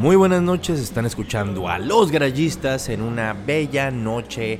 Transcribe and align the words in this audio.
Muy 0.00 0.16
buenas 0.16 0.40
noches, 0.40 0.80
están 0.80 1.04
escuchando 1.04 1.68
a 1.68 1.78
Los 1.78 2.10
Garayistas 2.10 2.88
en 2.88 3.02
una 3.02 3.34
bella 3.34 3.90
noche 3.90 4.58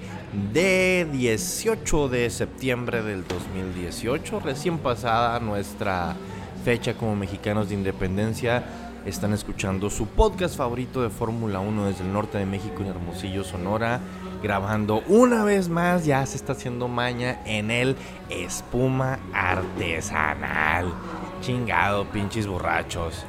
de 0.53 1.09
18 1.11 2.11
de 2.11 2.29
septiembre 2.29 3.03
del 3.03 3.27
2018, 3.27 4.41
recién 4.41 4.77
pasada 4.77 5.41
nuestra 5.41 6.15
fecha 6.63 6.93
como 6.93 7.17
mexicanos 7.17 7.71
de 7.71 7.75
independencia. 7.75 8.65
Están 9.07 9.33
escuchando 9.33 9.89
su 9.89 10.09
podcast 10.09 10.59
favorito 10.59 11.01
de 11.01 11.09
Fórmula 11.09 11.61
1 11.61 11.87
desde 11.87 12.05
el 12.05 12.13
norte 12.13 12.37
de 12.37 12.45
México 12.45 12.83
en 12.83 12.89
Hermosillo, 12.89 13.43
Sonora, 13.43 14.01
grabando 14.43 15.03
una 15.09 15.43
vez 15.43 15.71
más, 15.71 16.05
ya 16.05 16.27
se 16.27 16.37
está 16.37 16.53
haciendo 16.53 16.87
maña 16.87 17.41
en 17.47 17.71
el 17.71 17.97
espuma 18.29 19.19
artesanal. 19.33 20.93
Chingado, 21.41 22.05
pinches 22.11 22.47
borrachos. 22.47 23.25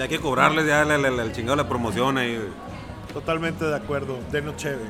Ya 0.00 0.04
hay 0.04 0.08
que 0.08 0.18
cobrarles 0.18 0.66
ya 0.66 0.80
el, 0.80 0.90
el, 0.92 1.04
el- 1.04 1.20
el 1.20 1.32
chingado 1.32 1.56
la 1.56 1.68
promoción 1.68 2.16
ahí. 2.16 2.34
güey. 2.34 2.48
Totalmente 3.12 3.66
de 3.66 3.76
acuerdo. 3.76 4.18
Denos 4.32 4.56
chévere. 4.56 4.88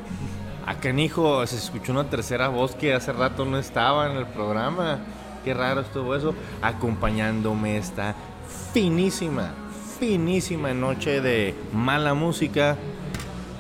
Acá 0.65 0.91
en 0.91 1.01
hijo 1.01 1.45
se 1.49 1.57
escuchó 1.57 1.91
una 1.91 2.05
tercera 2.09 2.47
voz 2.47 2.77
que 2.77 2.95
hace 2.95 3.13
rato 3.13 3.45
no 3.45 3.59
estaba 3.59 4.09
en 4.09 4.17
el 4.17 4.27
programa. 4.27 5.01
Qué 5.45 5.53
raro 5.53 5.81
estuvo 5.81 6.15
eso. 6.15 6.33
Acompañándome 6.63 7.77
esta 7.77 8.15
finísima, 8.73 9.51
finísima 9.99 10.73
noche 10.75 11.21
de 11.21 11.57
mala 11.73 12.15
música. 12.15 12.77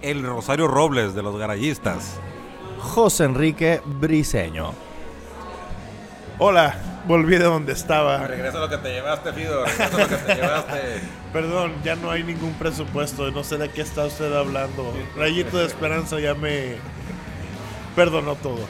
El 0.02 0.22
Rosario 0.22 0.68
Robles 0.68 1.16
de 1.16 1.22
los 1.24 1.36
garayistas. 1.36 2.14
José 2.78 3.24
Enrique 3.24 3.82
Briseño. 3.84 4.70
Hola, 6.42 6.74
volví 7.06 7.36
de 7.36 7.44
donde 7.44 7.74
estaba. 7.74 8.26
Regresa 8.26 8.60
lo 8.60 8.70
que 8.70 8.78
te 8.78 8.90
llevaste, 8.94 9.30
Fido. 9.34 9.62
Regresa 9.62 9.98
lo 9.98 10.08
que 10.08 10.16
te 10.16 10.34
llevaste. 10.36 10.80
Perdón, 11.34 11.74
ya 11.84 11.96
no 11.96 12.10
hay 12.10 12.22
ningún 12.22 12.54
presupuesto. 12.54 13.30
No 13.30 13.44
sé 13.44 13.58
de 13.58 13.68
qué 13.68 13.82
está 13.82 14.06
usted 14.06 14.34
hablando. 14.34 14.90
Rayito 15.18 15.58
de 15.58 15.66
Esperanza 15.66 16.18
ya 16.18 16.32
me 16.34 16.76
perdonó 17.94 18.36
todo. 18.36 18.60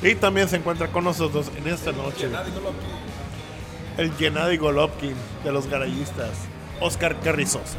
Y 0.00 0.14
también 0.14 0.48
se 0.48 0.58
encuentra 0.58 0.86
con 0.92 1.02
nosotros 1.02 1.50
en 1.56 1.66
esta 1.66 1.90
noche 1.90 2.30
el 3.98 4.12
Gennady 4.12 4.56
Golovkin 4.56 5.16
de 5.42 5.50
los 5.50 5.66
garayistas, 5.66 6.30
Oscar 6.80 7.18
Carrizosa. 7.18 7.78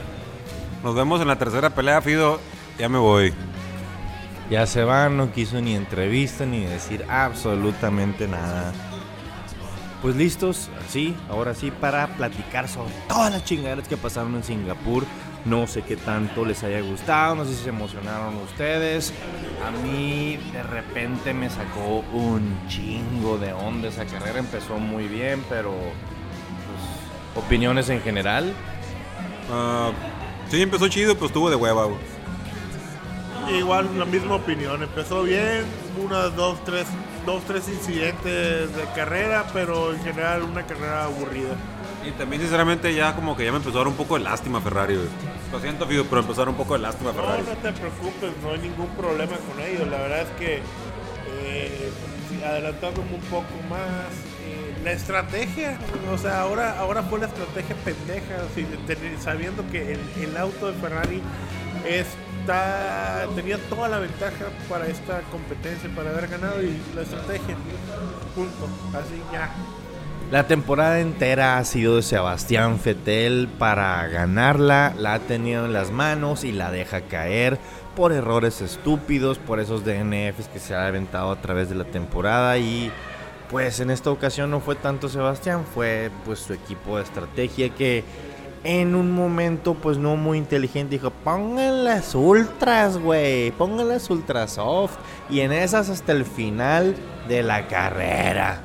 Nos 0.83 0.95
vemos 0.95 1.21
en 1.21 1.29
la 1.29 1.37
tercera 1.37 1.69
pelea, 1.69 2.01
Fido. 2.01 2.41
Ya 2.77 2.89
me 2.89 2.97
voy. 2.97 3.33
Ya 4.49 4.67
se 4.67 4.83
va, 4.83 5.09
no 5.09 5.31
quiso 5.31 5.59
ni 5.59 5.75
entrevista 5.75 6.45
ni 6.45 6.65
decir 6.65 7.03
absolutamente 7.09 8.27
nada. 8.27 8.73
Pues 10.01 10.15
listos, 10.15 10.69
así, 10.87 11.15
ahora 11.29 11.55
sí, 11.55 11.71
para 11.71 12.07
platicar 12.15 12.67
sobre 12.67 12.93
todas 13.07 13.31
las 13.31 13.43
chingaderas 13.43 13.87
que 13.87 13.97
pasaron 13.97 14.35
en 14.35 14.43
Singapur. 14.43 15.03
No 15.45 15.65
sé 15.65 15.81
qué 15.81 15.95
tanto 15.95 16.45
les 16.45 16.63
haya 16.63 16.81
gustado, 16.81 17.35
no 17.35 17.45
sé 17.45 17.55
si 17.55 17.63
se 17.63 17.69
emocionaron 17.69 18.35
ustedes. 18.37 19.13
A 19.65 19.71
mí 19.85 20.37
de 20.53 20.63
repente 20.63 21.33
me 21.33 21.49
sacó 21.49 22.03
un 22.13 22.55
chingo 22.67 23.37
de 23.37 23.53
onda 23.53 23.87
esa 23.87 24.05
carrera. 24.05 24.39
Empezó 24.39 24.77
muy 24.77 25.07
bien, 25.07 25.43
pero 25.49 25.71
pues, 25.71 27.45
opiniones 27.45 27.89
en 27.89 28.01
general. 28.01 28.53
Ah, 29.51 29.91
sí, 30.49 30.61
empezó 30.61 30.87
chido, 30.87 31.15
pero 31.15 31.27
estuvo 31.27 31.49
de 31.49 31.55
hueva. 31.55 31.87
Igual 33.49 33.97
la 33.97 34.05
misma 34.05 34.35
opinión, 34.35 34.81
empezó 34.81 35.23
bien, 35.23 35.63
unas 36.03 36.35
dos, 36.35 36.63
tres, 36.63 36.85
dos, 37.25 37.43
tres 37.45 37.67
incidentes 37.69 38.75
de 38.75 38.83
carrera, 38.95 39.45
pero 39.53 39.93
en 39.93 40.01
general 40.03 40.43
una 40.43 40.65
carrera 40.65 41.05
aburrida. 41.05 41.55
Y 42.05 42.11
también, 42.11 42.41
sinceramente, 42.41 42.93
ya 42.93 43.15
como 43.15 43.35
que 43.35 43.45
ya 43.45 43.51
me 43.51 43.57
empezó 43.57 43.77
a 43.77 43.79
dar 43.81 43.87
un 43.87 43.95
poco 43.95 44.17
de 44.17 44.23
lástima 44.23 44.61
Ferrari, 44.61 44.95
güey. 44.95 45.07
Lo 45.51 45.59
siento, 45.59 45.85
Fido, 45.87 46.05
pero 46.05 46.21
empezó 46.21 46.41
a 46.41 46.45
dar 46.45 46.49
un 46.49 46.57
poco 46.57 46.73
de 46.73 46.79
lástima 46.79 47.11
No, 47.11 47.21
Ferrari. 47.21 47.43
no 47.43 47.55
te 47.57 47.71
preocupes, 47.71 48.31
no 48.43 48.51
hay 48.51 48.59
ningún 48.59 48.87
problema 48.89 49.33
con 49.37 49.59
ellos. 49.63 49.87
La 49.87 49.97
verdad 49.97 50.21
es 50.21 50.29
que 50.39 50.61
eh, 51.41 51.91
un 53.13 53.21
poco 53.29 53.47
más, 53.69 53.79
eh, 54.45 54.75
la 54.83 54.91
estrategia, 54.91 55.79
o 56.13 56.17
sea, 56.17 56.41
ahora, 56.41 56.77
ahora 56.79 57.01
fue 57.03 57.19
la 57.19 57.25
estrategia 57.27 57.75
pendeja, 57.83 58.35
así, 58.51 58.65
sabiendo 59.19 59.63
que 59.71 59.93
el, 59.93 59.99
el 60.21 60.37
auto 60.37 60.67
de 60.67 60.73
Ferrari 60.73 61.21
está, 62.45 63.27
tenía 63.35 63.57
toda 63.57 63.89
la 63.89 63.99
ventaja 63.99 64.45
para 64.69 64.85
esta 64.87 65.21
competencia, 65.31 65.89
para 65.95 66.11
haber 66.11 66.27
ganado 66.27 66.61
y 66.61 66.79
la 66.93 67.01
estrategia, 67.01 67.55
punto, 68.35 68.69
así 68.93 69.21
ya. 69.33 69.51
La 70.31 70.47
temporada 70.47 70.99
entera 70.99 71.57
ha 71.57 71.65
sido 71.65 71.95
de 71.95 72.03
Sebastián 72.03 72.79
Fettel 72.79 73.47
para 73.47 74.07
ganarla, 74.07 74.93
la 74.97 75.15
ha 75.15 75.19
tenido 75.19 75.65
en 75.65 75.73
las 75.73 75.91
manos 75.91 76.43
y 76.43 76.51
la 76.51 76.71
deja 76.71 77.01
caer 77.01 77.59
por 77.95 78.11
errores 78.11 78.61
estúpidos, 78.61 79.39
por 79.39 79.59
esos 79.59 79.83
DNFs 79.83 80.47
que 80.47 80.59
se 80.59 80.75
ha 80.75 80.87
aventado 80.87 81.31
a 81.31 81.41
través 81.41 81.69
de 81.69 81.75
la 81.75 81.85
temporada. 81.85 82.57
Y 82.57 82.91
pues 83.49 83.79
en 83.79 83.89
esta 83.89 84.09
ocasión 84.11 84.51
no 84.51 84.59
fue 84.59 84.75
tanto 84.75 85.09
Sebastián, 85.09 85.63
fue 85.63 86.11
pues 86.25 86.39
su 86.39 86.53
equipo 86.53 86.97
de 86.97 87.03
estrategia 87.03 87.69
que 87.69 88.03
en 88.65 88.95
un 88.95 89.11
momento 89.11 89.75
pues 89.75 89.97
no 89.97 90.15
muy 90.17 90.37
inteligente 90.39 90.95
dijo, 90.95 91.11
pongan 91.11 91.83
las 91.85 92.13
ultras, 92.15 92.97
güey, 92.97 93.51
pongan 93.51 93.87
las 93.87 94.09
ultras 94.09 94.53
soft 94.53 94.97
y 95.29 95.39
en 95.41 95.51
esas 95.53 95.89
hasta 95.89 96.11
el 96.11 96.25
final 96.25 96.95
de 97.29 97.43
la 97.43 97.67
carrera. 97.67 98.59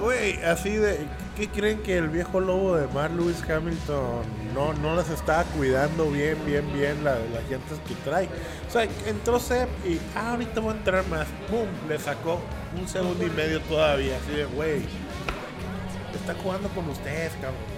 Güey, 0.00 0.42
así 0.44 0.70
de. 0.70 1.06
¿Qué 1.36 1.48
creen 1.48 1.82
que 1.82 1.98
el 1.98 2.08
viejo 2.08 2.40
lobo 2.40 2.76
de 2.76 2.86
Mar 2.94 3.10
Lewis 3.10 3.42
Hamilton 3.42 4.22
no, 4.54 4.72
no 4.72 4.94
las 4.96 5.10
estaba 5.10 5.44
cuidando 5.44 6.10
bien, 6.10 6.38
bien, 6.46 6.64
bien 6.72 7.04
la- 7.04 7.16
las 7.18 7.42
llantas 7.50 7.78
que 7.86 7.94
trae? 8.04 8.26
O 8.66 8.72
sea, 8.72 8.84
entró 9.06 9.38
Seb 9.38 9.68
y 9.84 9.98
ah, 10.16 10.30
ahorita 10.30 10.60
voy 10.60 10.72
a 10.72 10.76
entrar 10.78 11.06
más. 11.08 11.26
¡Pum! 11.50 11.66
Le 11.90 11.98
sacó 11.98 12.40
un 12.80 12.88
segundo 12.88 13.22
y 13.26 13.28
medio 13.30 13.60
todavía. 13.62 14.16
Así 14.16 14.32
de, 14.34 14.44
güey. 14.46 14.80
Está 16.14 16.34
jugando 16.42 16.70
con 16.70 16.88
ustedes, 16.88 17.32
cabrón. 17.34 17.75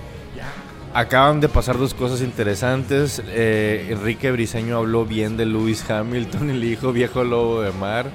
Acaban 0.95 1.41
de 1.41 1.49
pasar 1.49 1.79
dos 1.79 1.95
cosas 1.95 2.23
interesantes. 2.23 3.23
Eh, 3.27 3.89
Enrique 3.91 4.31
Briseño 4.31 4.79
habló 4.79 5.05
bien 5.05 5.37
de 5.37 5.47
Lewis 5.47 5.89
Hamilton 5.89 6.51
y 6.51 6.53
le 6.55 6.67
dijo 6.67 6.93
viejo 6.93 7.25
lobo 7.25 7.61
de 7.61 7.73
mar. 7.73 8.07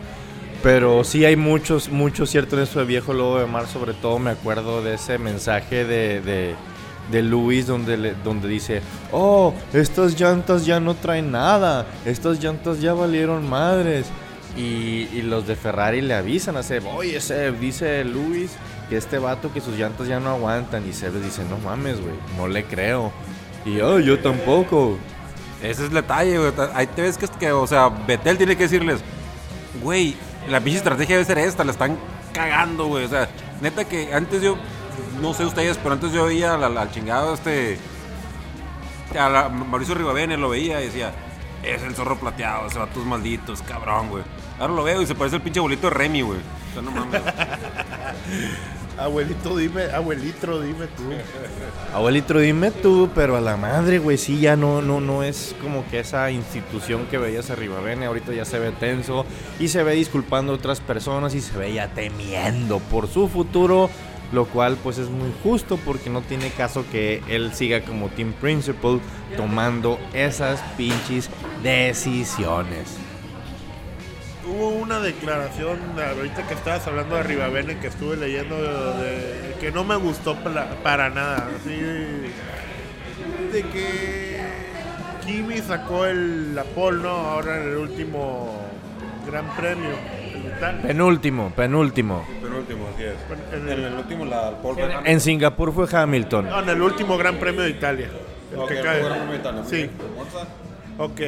Pero 0.63 1.03
sí 1.03 1.25
hay 1.25 1.35
muchos, 1.35 1.89
mucho 1.89 2.25
cierto 2.25 2.55
en 2.55 2.63
eso 2.63 2.79
de 2.79 2.85
viejo 2.85 3.13
lobo 3.13 3.37
de 3.37 3.45
mar. 3.45 3.67
Sobre 3.67 3.93
todo 3.93 4.17
me 4.17 4.31
acuerdo 4.31 4.81
de 4.81 4.95
ese 4.95 5.17
mensaje 5.17 5.85
de, 5.85 6.21
de, 6.21 6.55
de 7.11 7.21
Lewis 7.21 7.67
donde, 7.67 8.15
donde 8.23 8.47
dice, 8.47 8.81
oh, 9.11 9.53
estas 9.73 10.19
llantas 10.19 10.65
ya 10.65 10.79
no 10.79 10.95
traen 10.95 11.31
nada. 11.31 11.85
Estas 12.05 12.41
llantas 12.41 12.81
ya 12.81 12.93
valieron 12.93 13.47
madres. 13.47 14.07
Y, 14.55 15.21
los 15.23 15.47
de 15.47 15.55
Ferrari 15.55 16.01
le 16.01 16.13
avisan 16.13 16.61
Seb, 16.63 16.85
oye 16.85 17.19
Seb, 17.19 17.59
dice 17.59 18.03
Luis 18.03 18.51
que 18.93 18.97
este 18.99 19.17
vato 19.17 19.51
que 19.51 19.59
sus 19.59 19.75
llantas 19.75 20.07
ya 20.07 20.19
no 20.19 20.29
aguantan. 20.29 20.83
Y 20.83 20.91
le 20.93 21.19
dice, 21.19 21.43
no 21.49 21.57
mames, 21.57 21.99
güey, 21.99 22.13
no 22.37 22.47
le 22.47 22.63
creo. 22.63 23.11
Y 23.65 23.81
oh, 23.81 23.99
yo 23.99 24.19
tampoco. 24.19 24.97
Ese 25.63 25.71
es 25.83 25.87
el 25.89 25.95
detalle, 25.95 26.37
güey. 26.37 26.51
Ahí 26.75 26.85
te 26.85 27.01
ves 27.01 27.17
que, 27.17 27.27
que, 27.27 27.51
o 27.51 27.65
sea, 27.65 27.89
Betel 27.89 28.37
tiene 28.37 28.55
que 28.55 28.63
decirles, 28.63 28.99
güey, 29.81 30.15
la 30.47 30.59
pinche 30.59 30.77
estrategia 30.77 31.15
debe 31.15 31.25
ser 31.25 31.39
esta, 31.39 31.63
la 31.63 31.71
están 31.71 31.97
cagando, 32.33 32.85
güey. 32.85 33.05
O 33.05 33.09
sea, 33.09 33.27
neta 33.61 33.83
que 33.85 34.13
antes 34.13 34.43
yo, 34.43 34.57
no 35.21 35.33
sé 35.33 35.45
ustedes, 35.45 35.77
pero 35.81 35.93
antes 35.93 36.11
yo 36.11 36.25
veía 36.25 36.53
al 36.53 36.91
chingado 36.91 37.33
este, 37.33 37.79
a 39.17 39.27
la- 39.29 39.49
Mauricio 39.49 39.95
Rivavene 39.95 40.37
lo 40.37 40.49
veía 40.49 40.79
y 40.81 40.85
decía, 40.85 41.13
es 41.63 41.81
el 41.81 41.95
zorro 41.95 42.19
plateado, 42.19 42.67
ese 42.67 42.77
vato 42.77 42.99
es 42.99 43.05
maldito, 43.07 43.53
es 43.53 43.61
cabrón, 43.63 44.09
güey. 44.09 44.23
Ahora 44.59 44.73
lo 44.73 44.83
veo 44.83 45.01
y 45.01 45.07
se 45.07 45.15
parece 45.15 45.37
al 45.37 45.41
pinche 45.41 45.59
bolito 45.61 45.87
de 45.89 45.95
Remy, 45.95 46.21
güey. 46.21 46.39
O 46.39 46.73
sea, 46.73 46.81
no 46.83 46.91
mames. 46.91 47.21
Abuelito, 48.97 49.57
dime, 49.57 49.85
abuelito, 49.85 50.61
dime 50.61 50.85
tú. 50.87 51.03
Abuelito, 51.93 52.37
dime 52.37 52.69
tú, 52.69 53.09
pero 53.15 53.35
a 53.35 53.41
la 53.41 53.57
madre, 53.57 53.97
güey, 53.97 54.17
sí, 54.17 54.39
ya 54.39 54.55
no, 54.55 54.81
no, 54.81 55.01
no 55.01 55.23
es 55.23 55.55
como 55.61 55.83
que 55.89 55.99
esa 55.99 56.29
institución 56.29 57.07
que 57.07 57.17
veías 57.17 57.49
arriba, 57.49 57.79
ven, 57.79 58.03
ahorita 58.03 58.33
ya 58.33 58.45
se 58.45 58.59
ve 58.59 58.71
tenso 58.71 59.25
y 59.59 59.69
se 59.69 59.83
ve 59.83 59.93
disculpando 59.93 60.53
a 60.53 60.55
otras 60.55 60.79
personas 60.79 61.33
y 61.33 61.41
se 61.41 61.57
ve 61.57 61.73
ya 61.73 61.87
temiendo 61.87 62.79
por 62.79 63.07
su 63.07 63.27
futuro, 63.27 63.89
lo 64.31 64.45
cual 64.45 64.77
pues 64.81 64.99
es 64.99 65.09
muy 65.09 65.33
justo 65.41 65.79
porque 65.83 66.11
no 66.11 66.21
tiene 66.21 66.49
caso 66.49 66.85
que 66.91 67.23
él 67.27 67.53
siga 67.53 67.81
como 67.81 68.09
team 68.09 68.33
principal 68.33 68.99
tomando 69.35 69.99
esas 70.13 70.61
pinches 70.77 71.29
decisiones. 71.63 72.97
Hubo 74.45 74.69
una 74.69 74.99
declaración 74.99 75.79
ahorita 75.97 76.45
que 76.47 76.53
estabas 76.53 76.85
hablando 76.87 77.15
de 77.15 77.23
Rivavene 77.23 77.77
que 77.79 77.87
estuve 77.87 78.17
leyendo 78.17 78.55
de, 78.61 79.03
de- 79.03 79.53
que 79.59 79.71
no 79.71 79.83
me 79.85 79.95
gustó 79.95 80.35
para, 80.35 80.69
para 80.83 81.09
nada. 81.09 81.49
Así 81.59 81.71
de 83.51 83.61
que 83.71 84.41
Kimi 85.25 85.59
sacó 85.59 86.05
el, 86.05 86.53
la 86.55 86.63
pole, 86.65 87.01
¿no? 87.01 87.09
Ahora 87.09 87.61
en 87.61 87.69
el 87.69 87.77
último 87.77 88.59
Gran 89.25 89.45
Premio. 89.55 89.91
el. 89.91 90.81
Penúltimo, 90.87 91.51
penúltimo. 91.55 92.25
Pero 92.41 92.57
último, 92.57 92.89
así 92.93 93.03
es. 93.03 93.13
En 93.53 93.69
En 93.69 93.85
el- 93.85 93.93
último, 93.93 94.25
la 94.25 94.51
Paul 94.61 94.77
En 95.05 95.21
Singapur 95.21 95.73
fue 95.73 95.87
Hamilton. 95.91 96.49
No, 96.49 96.59
en 96.59 96.69
el 96.69 96.81
último 96.81 97.17
Gran 97.17 97.37
Premio 97.37 97.61
de 97.61 97.69
Italia. 97.69 98.09
El 98.51 98.59
Ok, 98.59 98.67
que 98.67 98.77
el 98.79 98.83
cae. 98.83 98.99
Gran 99.03 99.13
Premio 99.17 99.31
de 99.33 99.39
Italia, 99.39 99.63
Sí, 99.65 99.89
ok. 100.97 101.21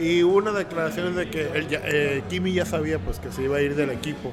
Y 0.00 0.22
una 0.22 0.52
declaración 0.52 1.14
de 1.14 1.28
que 1.28 1.66
ya- 1.68 1.82
eh, 1.84 2.22
Kimi 2.30 2.52
ya 2.52 2.64
sabía 2.64 2.98
pues 2.98 3.18
que 3.18 3.30
se 3.30 3.42
iba 3.42 3.58
a 3.58 3.60
ir 3.60 3.74
del 3.74 3.90
equipo 3.90 4.32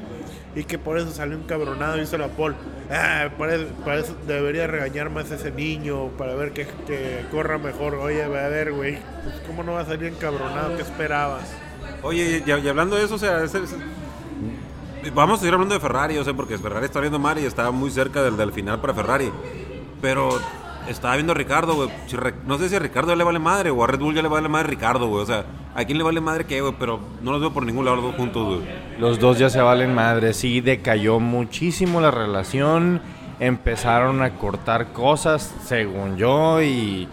y 0.55 0.63
que 0.63 0.79
por 0.79 0.97
eso 0.97 1.11
salió 1.11 1.37
encabronado 1.37 1.97
y 1.97 2.01
hizo 2.01 2.17
la 2.17 2.29
Paul. 2.29 2.55
Ah, 2.89 3.29
para, 3.37 3.57
debería 4.25 4.65
regañar 4.65 5.09
más 5.09 5.29
a 5.31 5.35
ese 5.35 5.51
niño 5.51 6.07
para 6.17 6.35
ver 6.35 6.53
que, 6.53 6.65
corra 7.31 7.57
mejor. 7.57 7.95
Oye, 7.95 8.23
a 8.23 8.27
ver, 8.27 8.71
güey, 8.71 8.97
pues, 9.23 9.35
¿cómo 9.45 9.61
no 9.63 9.73
va 9.73 9.81
a 9.81 9.85
salir 9.85 10.07
encabronado? 10.07 10.75
¿Qué 10.75 10.81
esperabas? 10.81 11.43
Oye, 12.01 12.43
y, 12.45 12.51
hablando 12.51 12.95
de 12.95 13.03
eso, 13.05 13.15
o 13.15 13.19
sea, 13.19 13.43
vamos 15.13 15.37
a 15.37 15.41
seguir 15.41 15.53
hablando 15.53 15.75
de 15.75 15.81
Ferrari, 15.81 16.17
o 16.17 16.23
sea, 16.23 16.33
porque 16.33 16.57
Ferrari 16.57 16.85
está 16.85 17.01
viendo 17.01 17.19
mal 17.19 17.37
y 17.37 17.45
está 17.45 17.69
muy 17.71 17.91
cerca 17.91 18.23
del, 18.23 18.51
final 18.51 18.79
para 18.79 18.93
Ferrari. 18.93 19.31
Pero 20.01 20.39
estaba 20.87 21.15
viendo 21.15 21.33
a 21.33 21.35
Ricardo, 21.35 21.75
güey. 21.75 21.89
No 22.45 22.57
sé 22.57 22.69
si 22.69 22.75
a 22.75 22.79
Ricardo 22.79 23.15
le 23.15 23.23
vale 23.23 23.39
madre 23.39 23.69
o 23.69 23.83
a 23.83 23.87
Red 23.87 23.99
Bull 23.99 24.15
ya 24.15 24.21
le 24.21 24.27
vale 24.27 24.47
madre 24.47 24.69
Ricardo, 24.69 25.07
güey. 25.07 25.23
O 25.23 25.25
sea, 25.25 25.45
¿a 25.77 25.85
quién 25.85 25.99
le 25.99 26.03
vale 26.03 26.19
madre 26.19 26.43
qué, 26.45 26.59
güey? 26.59 26.73
Pero 26.79 26.99
no 27.21 27.31
los 27.31 27.39
veo 27.39 27.53
por 27.53 27.63
ningún 27.63 27.85
lado 27.85 28.11
juntos, 28.13 28.47
güey. 28.47 28.61
Los 28.99 29.19
dos 29.19 29.37
ya 29.37 29.49
se 29.49 29.61
valen 29.61 29.93
madre. 29.93 30.33
Sí, 30.33 30.59
decayó 30.59 31.19
muchísimo 31.19 32.01
la 32.01 32.09
relación. 32.09 32.99
Empezaron 33.39 34.23
a 34.23 34.31
cortar 34.31 34.91
cosas, 34.91 35.53
según 35.63 36.17
yo, 36.17 36.63
y 36.63 37.07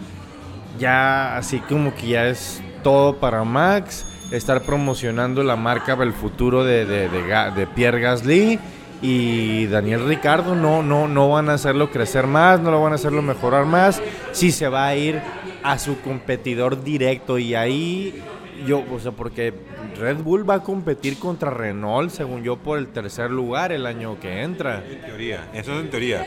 ya 0.79 1.37
así 1.37 1.59
como 1.59 1.93
que 1.93 2.07
ya 2.07 2.27
es 2.27 2.63
todo 2.83 3.17
para 3.17 3.43
Max. 3.43 4.03
Estar 4.31 4.63
promocionando 4.63 5.43
la 5.43 5.55
marca 5.55 5.95
del 5.95 6.11
futuro 6.11 6.63
de, 6.63 6.87
de, 6.87 7.67
Pierre 7.75 8.01
Gasly 8.01 8.59
y 8.99 9.67
Daniel 9.67 10.07
Ricardo 10.07 10.55
no, 10.55 10.81
no, 10.81 11.07
no 11.07 11.29
van 11.29 11.49
a 11.49 11.53
hacerlo 11.53 11.91
crecer 11.91 12.25
más, 12.25 12.59
no 12.59 12.71
lo 12.71 12.81
van 12.81 12.93
a 12.93 12.95
hacerlo 12.95 13.21
mejorar 13.21 13.65
más. 13.67 14.01
Sí 14.31 14.51
se 14.51 14.67
va 14.67 14.87
a 14.87 14.95
ir 14.95 15.21
a 15.61 15.77
su 15.77 16.01
competidor 16.01 16.83
directo 16.83 17.37
y 17.37 17.53
ahí 17.53 18.23
yo, 18.65 18.83
o 18.91 18.99
sea, 18.99 19.11
porque 19.11 19.53
Red 19.99 20.17
Bull 20.23 20.49
va 20.49 20.55
a 20.55 20.63
competir 20.63 21.17
contra 21.19 21.49
Renault, 21.51 22.09
según 22.11 22.43
yo, 22.43 22.57
por 22.57 22.77
el 22.77 22.87
tercer 22.87 23.31
lugar 23.31 23.71
el 23.71 23.85
año 23.85 24.19
que 24.19 24.41
entra. 24.43 24.83
En 24.85 25.01
teoría, 25.01 25.49
eso 25.53 25.73
es 25.73 25.81
en 25.81 25.89
teoría. 25.89 26.25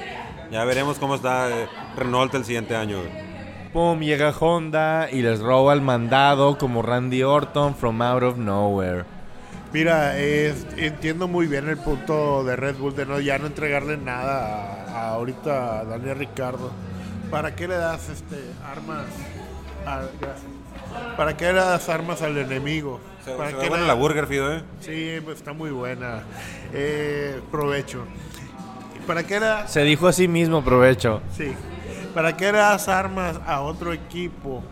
Ya 0.51 0.65
veremos 0.65 0.99
cómo 0.99 1.15
está 1.15 1.51
eh, 1.51 1.67
Renault 1.97 2.35
el 2.35 2.45
siguiente 2.45 2.75
año. 2.77 2.99
Pum, 3.73 4.01
llega 4.01 4.31
Honda 4.31 5.09
y 5.13 5.21
les 5.23 5.41
roba 5.41 5.75
el 5.75 5.83
mandado 5.83 6.57
como 6.57 6.81
Randy 6.83 7.23
Orton 7.23 7.75
from 7.75 8.01
out 8.01 8.23
of 8.23 8.39
nowhere. 8.39 9.05
Mira, 9.75 10.19
es- 10.19 10.67
entiendo 10.79 11.29
muy 11.29 11.47
bien 11.47 11.69
el 11.69 11.77
punto 11.77 12.43
de 12.45 12.57
Red 12.57 12.77
Bull 12.77 12.97
de 12.97 13.05
no 13.05 13.21
ya 13.21 13.37
no 13.39 13.47
entregarle 13.47 13.99
nada 13.99 14.87
a, 14.89 14.99
a 14.99 15.09
ahorita 15.11 15.81
a 15.81 15.85
Daniel 15.85 16.17
Ricardo. 16.17 16.73
¿Para 17.31 17.55
qué 17.55 17.69
le 17.69 17.75
das 17.77 18.09
este 18.09 18.37
armas? 18.65 19.05
a- 19.85 20.07
gracias. 20.19 20.58
¿Para 21.17 21.37
qué 21.37 21.47
le 21.47 21.55
das 21.55 21.89
armas 21.89 22.23
al 22.23 22.37
enemigo? 22.39 23.01
Se, 23.25 23.33
¿Para 23.33 23.51
se 23.51 23.57
qué 23.57 23.69
buena 23.69 23.87
la 23.87 23.95
burger, 23.95 24.27
Fido, 24.27 24.53
¿eh? 24.55 24.63
Sí, 24.81 25.19
pues 25.25 25.39
está 25.39 25.53
muy 25.53 25.71
buena. 25.71 26.23
Eh, 26.73 27.41
provecho. 27.51 28.05
¿Para 29.07 29.25
qué 29.25 29.41
das? 29.41 29.73
Se 29.73 29.83
dijo 29.83 30.07
a 30.07 30.13
sí 30.13 30.29
mismo, 30.29 30.63
provecho. 30.63 31.21
Sí. 31.37 31.55
¿Para 32.15 32.37
qué 32.37 32.53
le 32.53 32.59
das 32.59 32.89
armas 32.89 33.41
a 33.47 33.61
otro 33.61 33.93
equipo 33.93 34.63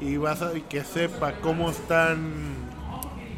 y 0.00 0.16
vas 0.16 0.42
a 0.42 0.52
que 0.68 0.84
sepa 0.84 1.32
cómo 1.40 1.70
están 1.70 2.32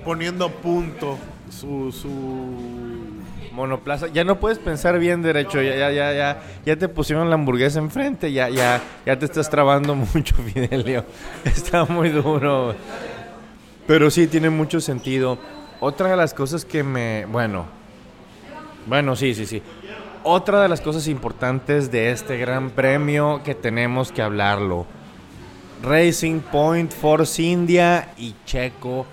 poniendo 0.05 0.47
a 0.47 0.51
punto 0.51 1.19
su 1.51 1.93
su 1.93 3.18
Monoplaza, 3.59 4.07
ya 4.07 4.23
no 4.23 4.39
puedes 4.39 4.61
pensar 4.61 5.01
bien 5.01 5.21
derecho, 5.21 5.61
ya, 5.61 5.75
ya, 5.75 5.91
ya, 5.91 6.13
ya, 6.13 6.41
ya 6.65 6.77
te 6.77 6.89
pusieron 6.89 7.29
la 7.29 7.35
hamburguesa 7.35 7.81
enfrente, 7.81 8.31
ya, 8.31 8.49
ya, 8.49 8.81
ya 9.05 9.19
te 9.19 9.25
estás 9.25 9.51
trabando 9.51 9.97
mucho, 10.15 10.37
Fidelio. 10.37 11.05
Está 11.45 11.85
muy 11.85 12.11
duro. 12.11 12.77
Pero 13.85 14.13
sí, 14.13 14.29
tiene 14.29 14.49
mucho 14.49 14.81
sentido. 14.81 15.39
Otra 15.81 16.11
de 16.11 16.17
las 16.17 16.35
cosas 16.35 16.65
que 16.65 16.85
me, 16.85 17.27
bueno, 17.27 17.67
bueno, 18.87 19.17
sí, 19.17 19.35
sí, 19.35 19.45
sí. 19.45 19.61
Otra 20.23 20.63
de 20.63 20.69
las 20.69 20.81
cosas 20.81 21.09
importantes 21.09 21.91
de 21.91 22.13
este 22.13 22.37
gran 22.37 22.71
premio 22.71 23.43
que 23.45 23.57
tenemos 23.57 24.13
que 24.13 24.23
hablarlo. 24.23 24.87
Racing 25.83 26.41
Point, 26.41 26.93
Force 26.93 27.43
India 27.43 28.11
y 28.17 28.37
Checo 28.47 29.05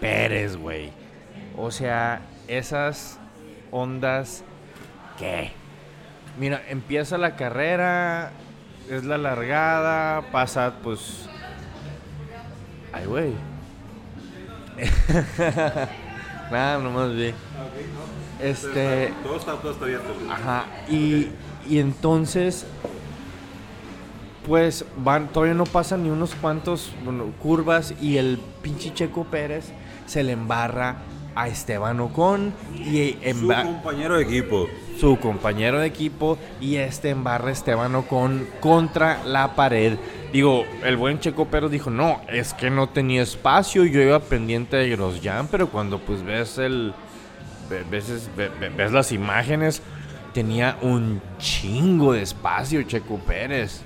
Pérez, 0.00 0.56
güey. 0.56 0.90
O 1.56 1.70
sea, 1.70 2.22
esas 2.48 3.20
ondas, 3.70 4.44
¿qué? 5.18 5.52
Mira, 6.38 6.62
empieza 6.68 7.18
la 7.18 7.36
carrera, 7.36 8.30
es 8.90 9.04
la 9.04 9.18
largada, 9.18 10.22
pasa 10.32 10.74
pues... 10.82 11.28
Ay, 12.92 13.06
güey. 13.06 13.32
Nada, 16.50 16.78
nomás 16.78 17.14
vi. 17.14 17.32
Este... 18.40 19.12
Todo 19.22 19.36
está, 19.36 19.52
todo 19.54 19.72
está 19.72 19.84
abierto. 19.84 20.14
Ajá, 20.30 20.66
y, 20.88 21.28
y 21.68 21.78
entonces, 21.78 22.66
pues 24.46 24.84
van, 24.98 25.28
todavía 25.28 25.54
no 25.54 25.64
pasan 25.64 26.02
ni 26.02 26.10
unos 26.10 26.34
cuantos 26.34 26.92
bueno, 27.04 27.32
curvas 27.42 27.94
y 28.00 28.18
el 28.18 28.38
pinche 28.62 28.92
Checo 28.94 29.24
Pérez 29.24 29.72
se 30.06 30.22
le 30.22 30.32
embarra 30.32 30.96
a 31.36 31.48
Esteban 31.48 32.00
Ocon 32.00 32.52
y 32.74 33.16
Su 33.32 33.46
compañero 33.46 34.16
de 34.16 34.22
equipo. 34.24 34.66
su 34.98 35.18
compañero 35.18 35.78
de 35.78 35.86
equipo 35.86 36.38
y 36.60 36.76
este 36.76 37.10
embarra 37.10 37.52
Esteban 37.52 37.94
Ocon 37.94 38.48
contra 38.60 39.22
la 39.24 39.54
pared. 39.54 39.98
Digo, 40.32 40.64
el 40.82 40.96
buen 40.96 41.20
Checo 41.20 41.44
Pérez 41.46 41.70
dijo, 41.70 41.90
no, 41.90 42.20
es 42.28 42.52
que 42.54 42.70
no 42.70 42.88
tenía 42.88 43.22
espacio, 43.22 43.84
yo 43.84 44.00
iba 44.00 44.18
pendiente 44.18 44.76
de 44.76 44.88
Grosjean, 44.90 45.46
pero 45.48 45.68
cuando 45.68 45.98
pues 46.00 46.22
ves 46.24 46.58
el... 46.58 46.92
ve- 47.70 47.84
Ves, 47.90 48.28
ve- 48.36 48.50
ve- 48.58 48.70
ves 48.70 48.90
las 48.92 49.12
imágenes, 49.12 49.82
tenía 50.32 50.76
un 50.82 51.20
chingo 51.38 52.12
de 52.14 52.22
espacio 52.22 52.82
Checo 52.82 53.18
Pérez. 53.18 53.82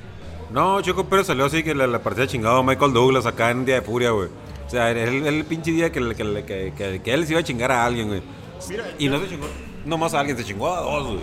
No, 0.52 0.80
Checo 0.82 1.04
Pérez 1.06 1.26
salió 1.28 1.44
así 1.44 1.62
que 1.62 1.74
le 1.74 1.98
parecía 2.00 2.26
chingado 2.26 2.58
a 2.58 2.62
Michael 2.62 2.92
Douglas 2.92 3.26
acá 3.26 3.50
en 3.50 3.64
Día 3.64 3.76
de 3.76 3.82
Furia, 3.82 4.10
güey. 4.10 4.28
O 4.70 4.72
sea, 4.72 4.88
era 4.88 5.02
el, 5.02 5.26
el 5.26 5.44
pinche 5.46 5.72
día 5.72 5.90
que, 5.90 6.00
que, 6.14 7.00
que, 7.02 7.12
él 7.12 7.26
se 7.26 7.32
iba 7.32 7.40
a 7.40 7.42
chingar 7.42 7.72
a 7.72 7.84
alguien, 7.84 8.06
güey. 8.06 8.22
Mira, 8.68 8.84
y 9.00 9.08
no 9.08 9.18
se 9.18 9.28
chingó, 9.28 9.48
no 9.84 9.98
más 9.98 10.14
a 10.14 10.20
alguien, 10.20 10.36
se 10.38 10.44
chingó 10.44 10.72
a 10.72 10.80
dos, 10.82 11.06
güey. 11.08 11.18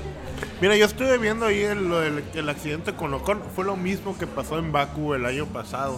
Mira, 0.59 0.75
yo 0.75 0.85
estuve 0.85 1.17
viendo 1.17 1.45
ahí 1.45 1.61
el, 1.61 1.89
el- 1.93 2.23
el 2.35 2.49
accidente 2.49 2.91
con 2.93 3.13
Ocon. 3.13 3.41
Fue 3.55 3.63
lo 3.63 3.77
mismo 3.77 4.17
que 4.17 4.27
pasó 4.27 4.59
en 4.59 4.73
Baku 4.73 5.13
el 5.13 5.25
año 5.25 5.45
pasado. 5.45 5.97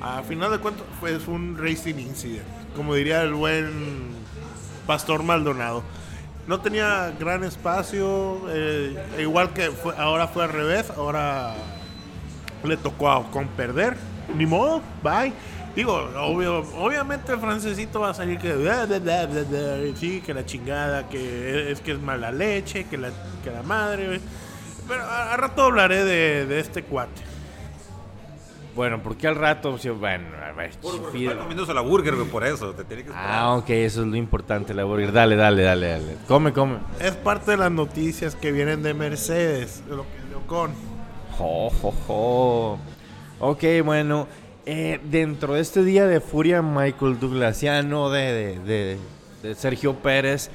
A 0.00 0.22
final 0.22 0.50
de 0.50 0.60
cuentas, 0.60 0.86
fue 0.98 1.18
un 1.26 1.58
racing 1.60 1.96
incident. 1.98 2.46
Como 2.74 2.94
diría 2.94 3.20
el 3.22 3.34
buen 3.34 4.08
Pastor 4.86 5.22
Maldonado. 5.22 5.82
No 6.46 6.60
tenía 6.62 7.12
gran 7.20 7.44
espacio. 7.44 8.40
eh, 8.48 8.96
igual 9.20 9.52
que 9.52 9.70
fue- 9.72 9.94
ahora 9.98 10.26
fue 10.28 10.44
al 10.44 10.50
revés. 10.54 10.88
Ahora 10.96 11.52
le 12.64 12.78
tocó 12.78 13.10
a 13.10 13.18
Ocon 13.18 13.46
perder. 13.48 13.96
Ni 14.34 14.46
modo, 14.46 14.80
bye. 15.02 15.34
Digo, 15.78 15.94
obvio, 16.16 16.58
obviamente 16.76 17.30
el 17.32 17.38
francesito 17.38 18.00
va 18.00 18.10
a 18.10 18.14
salir 18.14 18.36
que 18.40 18.52
bla, 18.52 18.84
bla, 18.84 18.98
bla, 18.98 19.26
bla, 19.26 19.42
bla, 19.44 19.76
sí, 19.94 20.20
que 20.26 20.34
la 20.34 20.44
chingada, 20.44 21.08
que 21.08 21.70
es 21.70 21.80
que 21.80 21.92
es 21.92 22.00
mala 22.00 22.32
leche, 22.32 22.86
que 22.90 22.98
la, 22.98 23.10
que 23.44 23.52
la 23.52 23.62
madre. 23.62 24.20
Pero 24.88 25.04
a, 25.04 25.34
a 25.34 25.36
rato 25.36 25.62
hablaré 25.62 26.02
de, 26.04 26.46
de 26.46 26.58
este 26.58 26.82
cuate. 26.82 27.22
Bueno, 28.74 29.00
porque 29.04 29.28
al 29.28 29.36
rato, 29.36 29.78
bueno, 30.00 30.26
a 30.44 30.50
ver, 30.50 30.72
Fidel- 31.12 31.28
Está 31.30 31.38
comiéndose 31.42 31.72
la 31.72 31.80
burger, 31.82 32.16
güey, 32.16 32.26
por 32.26 32.44
eso. 32.44 32.72
Te 32.72 32.82
tiene 32.82 33.04
que 33.04 33.10
esperar. 33.10 33.30
Ah, 33.32 33.54
ok, 33.54 33.70
eso 33.70 34.00
es 34.02 34.08
lo 34.08 34.16
importante, 34.16 34.74
la 34.74 34.82
burger. 34.82 35.12
Dale, 35.12 35.36
dale, 35.36 35.62
dale, 35.62 35.86
dale. 35.90 36.16
Come, 36.26 36.52
come. 36.52 36.78
Es 36.98 37.12
parte 37.12 37.52
de 37.52 37.56
las 37.56 37.70
noticias 37.70 38.34
que 38.34 38.50
vienen 38.50 38.82
de 38.82 38.94
Mercedes, 38.94 39.84
de 39.88 39.94
lo 39.94 40.02
que 40.02 40.28
de 40.28 40.34
Ocon. 40.34 40.72
Jo, 41.38 41.70
jo, 41.70 41.92
jo. 42.08 42.78
Ok, 43.38 43.62
bueno. 43.84 44.26
Eh, 44.70 45.00
dentro 45.10 45.54
de 45.54 45.60
este 45.62 45.82
día 45.82 46.06
de 46.06 46.20
furia, 46.20 46.60
Michael 46.60 47.18
Douglasiano 47.18 48.10
de, 48.10 48.98
Sergio 49.56 49.94
Pérez, 49.94 50.50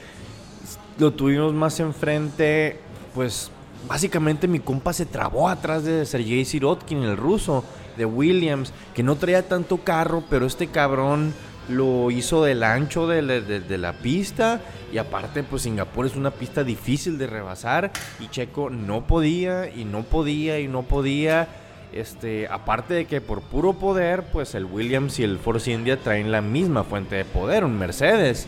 lo 0.99 1.11
tuvimos 1.13 1.51
más 1.53 1.79
enfrente. 1.79 2.79
Pues 3.15 3.49
básicamente 3.87 4.47
mi 4.47 4.59
compa 4.59 4.93
se 4.93 5.07
trabó 5.07 5.49
atrás 5.49 5.83
de 5.83 6.05
Sergei 6.05 6.45
Sirotkin, 6.45 7.01
el 7.01 7.17
ruso 7.17 7.63
de 7.97 8.05
Williams, 8.05 8.71
que 8.93 9.01
no 9.01 9.15
traía 9.15 9.47
tanto 9.47 9.77
carro, 9.77 10.23
pero 10.29 10.45
este 10.45 10.67
cabrón 10.67 11.33
lo 11.69 12.11
hizo 12.11 12.43
del 12.43 12.61
ancho 12.61 13.07
de, 13.07 13.21
la- 13.23 13.39
de 13.41 13.77
la 13.79 13.93
pista 13.93 14.61
y 14.91 14.97
aparte 14.99 15.41
pues 15.43 15.61
Singapur 15.63 16.05
es 16.05 16.15
una 16.15 16.29
pista 16.31 16.63
difícil 16.63 17.17
de 17.17 17.25
rebasar 17.25 17.91
y 18.19 18.27
Checo 18.27 18.69
no 18.69 19.07
podía 19.07 19.69
y 19.73 19.85
no 19.85 20.03
podía 20.03 20.59
y 20.59 20.67
no 20.67 20.83
podía 20.83 21.47
este 21.93 22.47
aparte 22.47 22.93
de 22.93 23.05
que 23.05 23.21
por 23.21 23.41
puro 23.41 23.73
poder 23.73 24.23
pues 24.23 24.55
el 24.55 24.65
Williams 24.65 25.19
y 25.19 25.23
el 25.23 25.37
Force 25.37 25.71
India 25.71 25.97
traen 25.97 26.31
la 26.31 26.41
misma 26.41 26.83
fuente 26.83 27.15
de 27.15 27.25
poder 27.25 27.63
un 27.63 27.77
Mercedes 27.77 28.47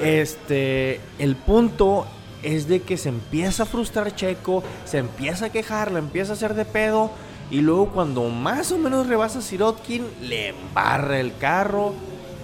Este, 0.00 1.00
el 1.18 1.36
punto 1.36 2.06
es 2.42 2.68
de 2.68 2.82
que 2.82 2.96
se 2.96 3.08
empieza 3.08 3.64
a 3.64 3.66
frustrar 3.66 4.14
Checo, 4.14 4.62
se 4.84 4.98
empieza 4.98 5.46
a 5.46 5.50
quejar, 5.50 5.90
le 5.90 5.98
empieza 5.98 6.32
a 6.32 6.36
hacer 6.36 6.54
de 6.54 6.64
pedo. 6.64 7.10
Y 7.50 7.62
luego 7.62 7.90
cuando 7.90 8.28
más 8.28 8.70
o 8.72 8.78
menos 8.78 9.06
rebasa 9.06 9.40
Sirotkin, 9.40 10.06
le 10.22 10.48
embarra 10.48 11.18
el 11.18 11.36
carro 11.38 11.94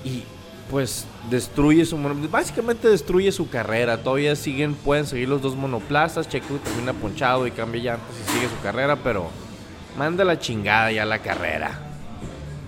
y 0.04 0.25
pues 0.71 1.06
destruye 1.30 1.85
su 1.85 1.99
básicamente 2.30 2.88
destruye 2.88 3.30
su 3.33 3.49
carrera. 3.49 4.02
Todavía 4.02 4.37
siguen, 4.37 4.75
pueden 4.75 5.06
seguir 5.06 5.28
los 5.28 5.42
dos 5.42 5.56
monoplazas. 5.56 6.28
Checo 6.28 6.54
termina 6.56 6.92
ponchado 6.92 7.47
y 7.47 7.50
cambia 7.50 7.83
llantas 7.83 8.16
y 8.21 8.33
sigue 8.33 8.49
su 8.49 8.62
carrera, 8.62 8.97
pero 8.97 9.28
manda 9.99 10.25
la 10.25 10.38
chingada 10.38 10.90
ya 10.92 11.04
la 11.04 11.21
carrera. 11.21 11.78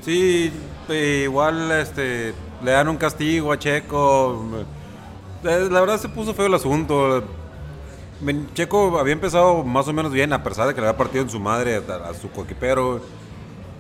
Sí, 0.02 0.52
eh, 0.88 1.22
igual 1.24 1.70
este 1.72 2.34
le 2.62 2.70
dan 2.70 2.88
un 2.88 2.96
castigo 2.96 3.52
a 3.52 3.58
Checo. 3.58 4.66
Eh, 5.44 5.68
La 5.70 5.80
verdad 5.80 5.98
se 5.98 6.08
puso 6.08 6.34
feo 6.34 6.46
el 6.46 6.54
asunto. 6.54 7.24
Checo 8.54 8.98
había 8.98 9.12
empezado 9.12 9.62
más 9.62 9.86
o 9.88 9.92
menos 9.92 10.12
bien, 10.12 10.32
a 10.32 10.42
pesar 10.42 10.68
de 10.68 10.74
que 10.74 10.80
le 10.80 10.86
había 10.86 10.96
partido 10.96 11.22
en 11.22 11.30
su 11.30 11.38
madre 11.38 11.76
a, 11.76 12.14
su 12.14 12.30
coequipero. 12.30 13.00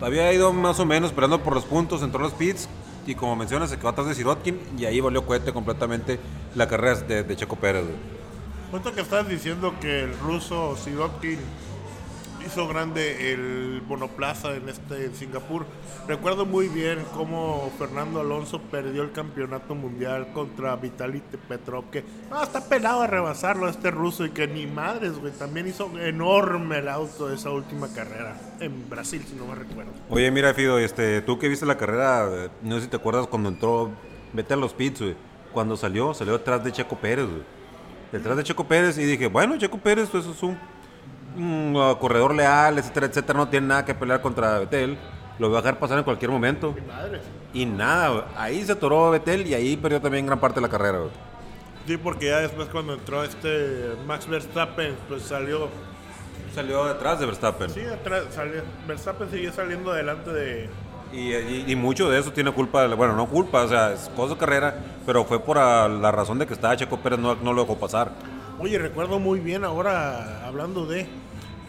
Había 0.00 0.30
ido 0.32 0.52
más 0.52 0.78
o 0.78 0.84
menos 0.84 1.10
esperando 1.10 1.42
por 1.42 1.54
los 1.54 1.64
puntos, 1.64 2.02
entró 2.02 2.20
a 2.20 2.24
los 2.24 2.34
pits 2.34 2.68
y 3.06 3.14
como 3.14 3.36
mencionas 3.36 3.70
se 3.70 3.76
quedó 3.76 3.88
atrás 3.88 4.08
de 4.08 4.14
Sirotkin 4.14 4.60
y 4.78 4.84
ahí 4.84 5.00
valió 5.00 5.24
cohete 5.24 5.52
completamente 5.52 6.18
la 6.54 6.68
carrera 6.68 7.00
de, 7.00 7.22
de 7.22 7.36
Checo 7.36 7.56
Pérez. 7.56 7.84
Punto 8.70 8.92
que 8.92 9.00
estás 9.00 9.28
diciendo 9.28 9.74
que 9.80 10.04
el 10.04 10.18
ruso 10.18 10.76
Sirotkin 10.76 11.38
hizo 12.46 12.68
grande 12.68 13.32
el 13.32 13.82
monoplaza 13.86 14.54
en 14.54 14.68
este 14.68 15.06
en 15.06 15.14
Singapur. 15.14 15.66
Recuerdo 16.06 16.46
muy 16.46 16.68
bien 16.68 17.04
cómo 17.14 17.72
Fernando 17.78 18.20
Alonso 18.20 18.60
perdió 18.60 19.02
el 19.02 19.12
campeonato 19.12 19.74
mundial 19.74 20.28
contra 20.32 20.76
Vitaly 20.76 21.22
Petrov, 21.48 21.90
que 21.90 22.04
está 22.42 22.68
pelado 22.68 23.02
a 23.02 23.06
rebasarlo 23.06 23.66
a 23.66 23.70
este 23.70 23.90
ruso 23.90 24.24
y 24.24 24.30
que 24.30 24.46
ni 24.46 24.66
madres, 24.66 25.18
güey, 25.18 25.32
también 25.32 25.66
hizo 25.66 25.90
enorme 25.98 26.78
el 26.78 26.88
auto 26.88 27.32
esa 27.32 27.50
última 27.50 27.88
carrera 27.88 28.36
en 28.60 28.88
Brasil, 28.88 29.22
si 29.28 29.34
no 29.34 29.46
me 29.46 29.56
recuerdo. 29.56 29.92
Oye, 30.08 30.30
mira, 30.30 30.54
Fido, 30.54 30.78
este, 30.78 31.22
tú 31.22 31.38
que 31.38 31.48
viste 31.48 31.66
la 31.66 31.76
carrera, 31.76 32.28
eh, 32.30 32.48
no 32.62 32.76
sé 32.76 32.82
si 32.82 32.88
te 32.88 32.96
acuerdas 32.96 33.26
cuando 33.26 33.48
entró, 33.48 33.90
vete 34.32 34.54
a 34.54 34.56
los 34.56 34.72
pits, 34.72 35.02
güey. 35.02 35.16
Cuando 35.52 35.76
salió, 35.76 36.14
salió 36.14 36.36
detrás 36.36 36.62
de 36.62 36.70
Checo 36.70 36.96
Pérez, 36.96 37.26
güey. 37.26 37.42
Detrás 38.12 38.36
de 38.36 38.44
Checo 38.44 38.64
Pérez 38.64 38.98
y 38.98 39.04
dije, 39.04 39.26
bueno, 39.26 39.56
Checo 39.58 39.78
Pérez, 39.78 40.08
pues 40.10 40.26
es 40.26 40.42
un, 40.42 40.56
uh, 41.38 41.96
corredor 41.98 42.34
leal, 42.34 42.78
etcétera, 42.78 43.06
etcétera, 43.06 43.38
no 43.38 43.48
tiene 43.48 43.66
nada 43.68 43.84
que 43.84 43.94
pelear 43.94 44.20
contra 44.20 44.58
Betel. 44.58 44.96
Lo 45.38 45.48
voy 45.48 45.58
a 45.58 45.60
dejar 45.60 45.78
pasar 45.78 45.98
en 45.98 46.04
cualquier 46.04 46.30
momento. 46.30 46.74
Y 47.52 47.66
nada, 47.66 48.26
ahí 48.36 48.64
se 48.64 48.72
atoró 48.72 49.10
Betel 49.10 49.46
y 49.46 49.54
ahí 49.54 49.76
perdió 49.76 50.00
también 50.00 50.26
gran 50.26 50.40
parte 50.40 50.56
de 50.56 50.62
la 50.62 50.68
carrera, 50.70 50.98
güey. 50.98 51.10
Sí, 51.86 51.96
porque 51.98 52.26
ya 52.26 52.38
después 52.40 52.68
cuando 52.68 52.94
entró 52.94 53.22
este 53.22 53.92
Max 54.06 54.26
Verstappen, 54.26 54.96
pues 55.08 55.22
salió 55.22 55.68
Salió 56.54 56.86
detrás 56.86 57.20
de 57.20 57.26
Verstappen. 57.26 57.68
Sí, 57.70 57.82
atrás, 57.84 58.24
salió- 58.34 58.62
Verstappen 58.88 59.30
siguió 59.30 59.52
saliendo 59.52 59.92
adelante 59.92 60.32
de... 60.32 60.70
Y, 61.12 61.34
y- 61.34 61.64
y 61.68 61.76
mucho 61.76 62.08
de 62.10 62.18
eso 62.18 62.32
tiene 62.32 62.50
culpa, 62.50 62.86
bueno, 62.94 63.14
no 63.14 63.26
culpa, 63.26 63.62
o 63.62 63.68
sea, 63.68 63.92
es 63.92 64.10
cosa 64.16 64.34
de 64.34 64.40
carrera, 64.40 64.74
pero 65.04 65.24
fue 65.24 65.38
por 65.38 65.56
la 65.58 66.10
razón 66.12 66.38
de 66.38 66.46
que 66.46 66.54
estaba 66.54 66.74
Checo 66.76 66.98
Pérez, 66.98 67.18
no, 67.18 67.34
no 67.36 67.52
lo 67.52 67.62
dejó 67.62 67.76
pasar. 67.76 68.10
Oye, 68.58 68.78
recuerdo 68.78 69.18
muy 69.18 69.38
bien 69.38 69.64
ahora, 69.64 70.46
hablando 70.46 70.86
de 70.86 71.06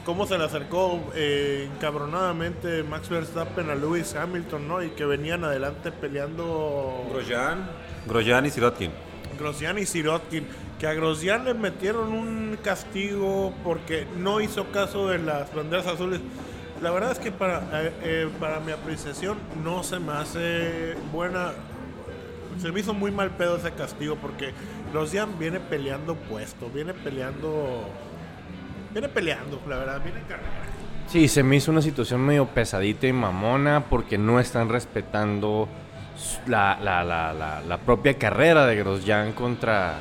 cómo 0.08 0.26
se 0.26 0.38
le 0.38 0.46
acercó 0.46 1.02
eh, 1.16 1.70
encabronadamente 1.70 2.82
Max 2.82 3.10
Verstappen 3.10 3.70
a 3.70 3.76
Lewis 3.76 4.16
Hamilton, 4.16 4.66
¿no? 4.66 4.82
Y 4.82 4.92
que 4.92 5.04
venían 5.04 5.44
adelante 5.44 5.92
peleando 5.92 7.06
Grosjean. 7.12 7.70
Grosjean 8.08 8.46
y 8.46 8.50
Sirotkin. 8.50 8.92
Grosjean 9.38 9.78
y 9.80 9.86
Sirotkin. 9.86 10.48
Que 10.80 10.88
a 10.88 10.94
Grosjean 10.94 11.44
le 11.44 11.54
metieron 11.54 12.14
un 12.14 12.58
castigo 12.64 13.54
porque 13.66 14.08
no 14.18 14.40
hizo 14.40 14.72
caso 14.72 15.10
de 15.10 15.18
las 15.18 15.54
banderas 15.54 15.88
azules. 15.88 16.22
La 16.82 16.92
verdad 16.92 17.12
es 17.12 17.20
que 17.20 17.34
para, 17.34 17.64
eh, 17.74 17.92
eh, 18.02 18.30
para 18.40 18.62
mi 18.62 18.72
apreciación 18.72 19.38
no 19.62 19.84
se 19.84 20.00
me 20.00 20.14
hace 20.14 20.96
buena. 21.12 21.52
Se 22.62 22.72
me 22.72 22.80
hizo 22.80 22.94
muy 22.94 23.12
mal 23.12 23.32
pedo 23.32 23.58
ese 23.58 23.72
castigo 23.72 24.16
porque 24.16 24.54
Grosjean 24.94 25.38
viene 25.38 25.60
peleando 25.60 26.16
puesto, 26.16 26.70
viene 26.74 26.94
peleando. 26.94 27.90
Viene 28.98 29.10
peleando, 29.10 29.62
la 29.70 29.78
verdad, 29.78 30.02
viene 30.04 30.22
en 30.22 30.26
carrera. 30.26 30.50
Sí, 31.06 31.28
se 31.28 31.44
me 31.44 31.56
hizo 31.58 31.70
una 31.70 31.84
situación 31.84 32.20
medio 32.22 32.48
pesadita 32.48 33.06
y 33.06 33.14
mamona 33.14 33.86
porque 33.92 34.18
no 34.18 34.40
están 34.40 34.70
respetando 34.70 35.70
la, 36.48 36.80
la, 36.82 37.04
la, 37.04 37.62
la 37.62 37.78
propia 37.78 38.18
carrera 38.18 38.66
de 38.66 38.76
Grosjean 38.78 39.34
contra... 39.34 40.00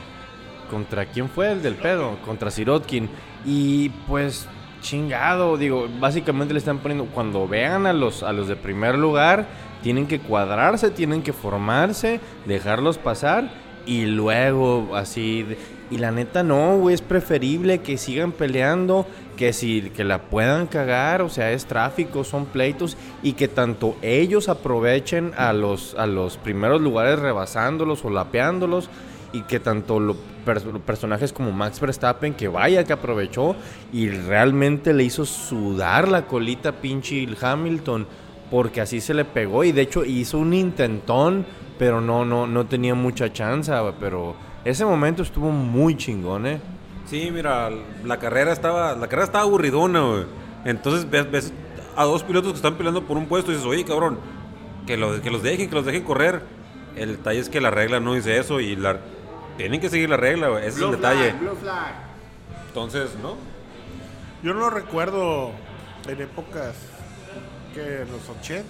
¿Contra 0.70 1.04
quién 1.04 1.28
fue 1.28 1.52
el 1.52 1.62
del 1.62 1.74
pedo? 1.74 2.16
Contra 2.24 2.50
Sirotkin. 2.50 3.10
Y 3.44 3.90
pues 4.08 4.48
chingado, 4.80 5.58
digo, 5.58 5.88
básicamente 6.00 6.54
le 6.54 6.58
están 6.58 6.78
poniendo, 6.78 7.04
cuando 7.04 7.46
vean 7.46 7.84
a 7.84 7.92
los, 7.92 8.22
a 8.22 8.32
los 8.32 8.48
de 8.48 8.56
primer 8.56 8.96
lugar, 8.96 9.46
tienen 9.82 10.06
que 10.06 10.20
cuadrarse, 10.20 10.90
tienen 10.90 11.22
que 11.22 11.34
formarse, 11.34 12.18
dejarlos 12.46 12.96
pasar 12.96 13.50
y 13.84 14.06
luego 14.06 14.96
así... 14.96 15.44
y 15.90 15.98
la 15.98 16.10
neta 16.10 16.42
no, 16.42 16.78
güey, 16.78 16.94
es 16.94 17.02
preferible 17.02 17.78
que 17.78 17.96
sigan 17.96 18.32
peleando, 18.32 19.06
que 19.36 19.52
si 19.52 19.82
que 19.90 20.04
la 20.04 20.22
puedan 20.22 20.66
cagar, 20.66 21.22
o 21.22 21.28
sea, 21.28 21.52
es 21.52 21.66
tráfico, 21.66 22.24
son 22.24 22.46
pleitos 22.46 22.96
y 23.22 23.34
que 23.34 23.48
tanto 23.48 23.96
ellos 24.02 24.48
aprovechen 24.48 25.32
a 25.36 25.52
los 25.52 25.94
a 25.94 26.06
los 26.06 26.38
primeros 26.38 26.80
lugares 26.80 27.18
rebasándolos 27.18 28.04
o 28.04 28.10
lapeándolos 28.10 28.90
y 29.32 29.42
que 29.42 29.60
tanto 29.60 30.00
los 30.00 30.16
personajes 30.86 31.32
como 31.32 31.52
Max 31.52 31.80
Verstappen 31.80 32.34
que 32.34 32.48
vaya 32.48 32.84
que 32.84 32.92
aprovechó 32.92 33.56
y 33.92 34.08
realmente 34.08 34.94
le 34.94 35.04
hizo 35.04 35.24
sudar 35.24 36.08
la 36.08 36.26
colita 36.26 36.72
pinche 36.72 37.26
Hamilton 37.40 38.06
porque 38.50 38.80
así 38.80 39.00
se 39.00 39.14
le 39.14 39.24
pegó 39.24 39.64
y 39.64 39.72
de 39.72 39.82
hecho 39.82 40.04
hizo 40.04 40.38
un 40.38 40.54
intentón, 40.54 41.44
pero 41.78 42.00
no 42.00 42.24
no 42.24 42.46
no 42.46 42.66
tenía 42.66 42.94
mucha 42.94 43.32
chance, 43.32 43.72
pero 44.00 44.34
ese 44.66 44.84
momento 44.84 45.22
estuvo 45.22 45.50
muy 45.50 45.96
chingón, 45.96 46.46
¿eh? 46.46 46.60
Sí, 47.06 47.30
mira, 47.32 47.70
la 48.04 48.18
carrera 48.18 48.52
estaba, 48.52 48.94
la 48.94 49.06
carrera 49.08 49.26
estaba 49.26 49.44
aburridona, 49.44 50.00
güey. 50.00 50.24
Entonces 50.64 51.08
ves, 51.08 51.30
ves 51.30 51.52
a 51.96 52.04
dos 52.04 52.22
pilotos 52.24 52.52
que 52.52 52.56
están 52.56 52.74
peleando 52.74 53.02
por 53.04 53.16
un 53.16 53.26
puesto 53.26 53.50
y 53.52 53.54
dices, 53.54 53.68
oye, 53.68 53.84
cabrón, 53.84 54.18
que, 54.86 54.96
lo- 54.96 55.20
que 55.22 55.30
los 55.30 55.42
dejen, 55.42 55.68
que 55.68 55.74
los 55.74 55.84
dejen 55.84 56.02
correr. 56.04 56.42
El 56.96 57.16
detalle 57.18 57.40
es 57.40 57.48
que 57.48 57.60
la 57.60 57.70
regla 57.70 58.00
no 58.00 58.14
dice 58.14 58.38
eso 58.38 58.58
y 58.60 58.74
la, 58.74 58.98
tienen 59.56 59.80
que 59.80 59.88
seguir 59.88 60.08
la 60.10 60.16
regla, 60.16 60.48
güey. 60.48 60.66
Ese 60.66 60.78
es 60.78 60.82
el 60.84 60.90
detalle. 60.92 61.34
Entonces, 62.68 63.10
¿no? 63.22 63.36
Yo 64.42 64.54
no 64.54 64.70
recuerdo 64.70 65.50
en 66.08 66.20
épocas 66.22 66.74
que 67.74 68.02
en 68.02 68.12
los 68.12 68.28
80, 68.40 68.64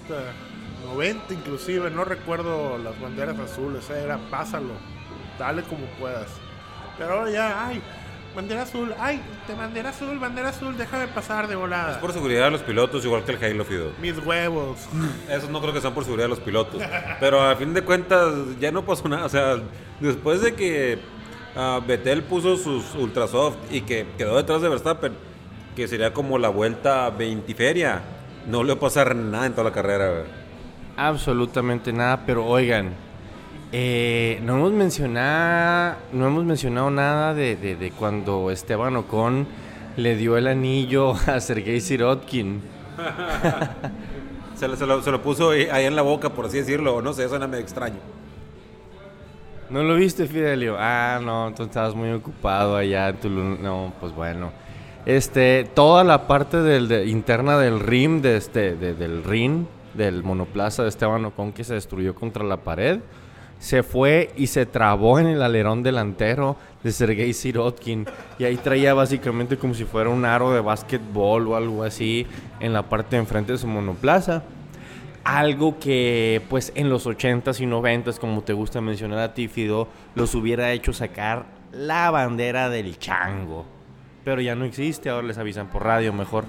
90 0.86 1.34
inclusive, 1.34 1.90
no 1.90 2.04
recuerdo 2.04 2.78
las 2.78 3.00
banderas 3.00 3.38
azules, 3.38 3.88
eh, 3.90 4.02
era 4.04 4.18
pásalo, 4.30 4.72
dale 5.38 5.62
como 5.62 5.86
puedas. 5.98 6.28
Pero 6.98 7.12
ahora 7.12 7.30
ya, 7.30 7.66
ay, 7.66 7.82
bandera 8.34 8.62
azul, 8.62 8.94
ay, 8.98 9.20
te 9.46 9.54
bandera 9.54 9.90
azul, 9.90 10.18
bandera 10.18 10.50
azul, 10.50 10.76
déjame 10.76 11.08
pasar 11.08 11.48
de 11.48 11.56
volada. 11.56 11.92
Es 11.92 11.98
por 11.98 12.12
seguridad 12.12 12.44
de 12.44 12.50
los 12.52 12.62
pilotos, 12.62 13.04
igual 13.04 13.24
que 13.24 13.32
el 13.32 13.44
Halo 13.44 13.64
Fido. 13.64 13.92
Mis 14.00 14.18
huevos. 14.18 14.78
Eso 15.30 15.50
no 15.50 15.60
creo 15.60 15.72
que 15.72 15.80
sean 15.80 15.94
por 15.94 16.04
seguridad 16.04 16.26
de 16.26 16.30
los 16.30 16.40
pilotos. 16.40 16.82
Pero 17.20 17.40
a 17.40 17.56
fin 17.56 17.74
de 17.74 17.82
cuentas 17.82 18.32
ya 18.60 18.70
no 18.70 18.84
pasó 18.84 19.08
nada. 19.08 19.24
O 19.26 19.28
sea, 19.28 19.56
después 20.00 20.42
de 20.42 20.54
que 20.54 20.98
ah, 21.56 21.80
Vettel 21.86 22.22
puso 22.22 22.56
sus 22.56 22.94
Ultrasoft 22.94 23.56
y 23.70 23.82
que 23.82 24.06
quedó 24.18 24.36
detrás 24.36 24.62
de 24.62 24.68
Verstappen, 24.68 25.14
que 25.74 25.88
sería 25.88 26.12
como 26.12 26.38
la 26.38 26.48
vuelta 26.48 27.10
20 27.10 27.54
feria, 27.54 28.02
no 28.46 28.62
le 28.62 28.72
va 28.72 28.78
a 28.78 28.80
pasar 28.80 29.14
nada 29.14 29.46
en 29.46 29.52
toda 29.52 29.64
la 29.64 29.72
carrera. 29.72 30.10
güey. 30.10 30.24
Absolutamente 30.96 31.92
nada, 31.92 32.24
pero 32.24 32.46
oigan, 32.46 32.94
eh, 33.72 34.40
no 34.44 34.56
hemos 34.56 34.72
mencionado, 34.72 35.96
no 36.12 36.26
hemos 36.26 36.44
mencionado 36.44 36.90
nada 36.90 37.34
de, 37.34 37.56
de- 37.56 37.76
de 37.76 37.90
cuando 37.90 38.50
Esteban 38.50 38.96
Ocon 38.96 39.46
le 39.96 40.16
dio 40.16 40.36
el 40.36 40.46
anillo 40.46 41.12
a 41.26 41.40
Sergei 41.40 41.80
Sirotkin. 41.80 42.60
Se, 44.56 44.66
lo- 44.68 44.76
se 44.76 44.86
lo, 44.86 45.02
se 45.02 45.10
lo 45.10 45.20
puso 45.22 45.50
ahí 45.50 45.84
en 45.84 45.94
la 45.94 46.00
boca, 46.00 46.30
por 46.30 46.46
así 46.46 46.56
decirlo. 46.56 46.96
o 46.96 47.02
No 47.02 47.12
sé, 47.12 47.28
suena 47.28 47.46
medio 47.46 47.62
extraño. 47.62 47.96
¿No 49.68 49.82
lo 49.82 49.96
viste, 49.96 50.26
Fidelio? 50.26 50.76
Ah, 50.78 51.20
no, 51.22 51.52
tú 51.54 51.64
estabas 51.64 51.94
muy 51.94 52.10
ocupado 52.12 52.74
allá 52.76 53.10
en 53.10 53.16
Tulum. 53.16 53.58
No, 53.62 53.92
pues 54.00 54.14
bueno. 54.14 54.52
Este, 55.04 55.68
toda 55.74 56.04
la 56.04 56.26
parte 56.26 56.62
del, 56.62 56.88
de- 56.88 57.04
interna 57.06 57.58
del 57.58 57.80
rim, 57.80 58.22
de 58.22 58.38
este, 58.38 58.76
de- 58.76 58.94
del 58.94 59.24
ring, 59.24 59.66
del 59.92 60.22
monoplaza 60.22 60.84
de 60.84 60.88
Esteban 60.88 61.24
Ocon 61.26 61.52
que 61.52 61.62
se 61.62 61.74
destruyó 61.74 62.14
contra 62.14 62.42
la 62.42 62.56
pared, 62.56 63.00
se 63.58 63.82
fue 63.82 64.30
y 64.36 64.48
se 64.48 64.66
trabó 64.66 65.18
en 65.18 65.26
el 65.26 65.42
alerón 65.42 65.82
delantero 65.82 66.56
de 66.82 66.92
Sergei 66.92 67.32
Sirotkin. 67.32 68.06
Y 68.38 68.44
ahí 68.44 68.56
traía 68.56 68.94
básicamente 68.94 69.56
como 69.56 69.74
si 69.74 69.84
fuera 69.84 70.10
un 70.10 70.24
aro 70.24 70.52
de 70.52 70.60
básquetbol 70.60 71.48
o 71.48 71.56
algo 71.56 71.82
así 71.82 72.26
en 72.60 72.72
la 72.72 72.82
parte 72.82 73.16
de 73.16 73.22
enfrente 73.22 73.52
de 73.52 73.58
su 73.58 73.66
monoplaza. 73.66 74.42
algo 75.24 75.80
que 75.80 76.40
pues 76.48 76.70
en 76.76 76.88
los 76.88 77.06
80s 77.06 77.58
y 77.60 77.66
90s, 77.66 78.18
como 78.18 78.42
te 78.42 78.52
gusta 78.52 78.80
mencionar 78.80 79.18
a 79.18 79.34
ti, 79.34 79.48
Fido, 79.48 79.88
los 80.14 80.36
hubiera 80.36 80.70
hecho 80.72 80.92
sacar 80.92 81.46
la 81.72 82.12
bandera 82.12 82.68
del 82.70 82.96
chango. 82.98 83.66
Pero 84.24 84.40
ya 84.40 84.54
no 84.54 84.64
existe, 84.64 85.10
ahora 85.10 85.26
les 85.26 85.38
avisan 85.38 85.68
por 85.68 85.84
radio 85.84 86.12
mejor. 86.12 86.44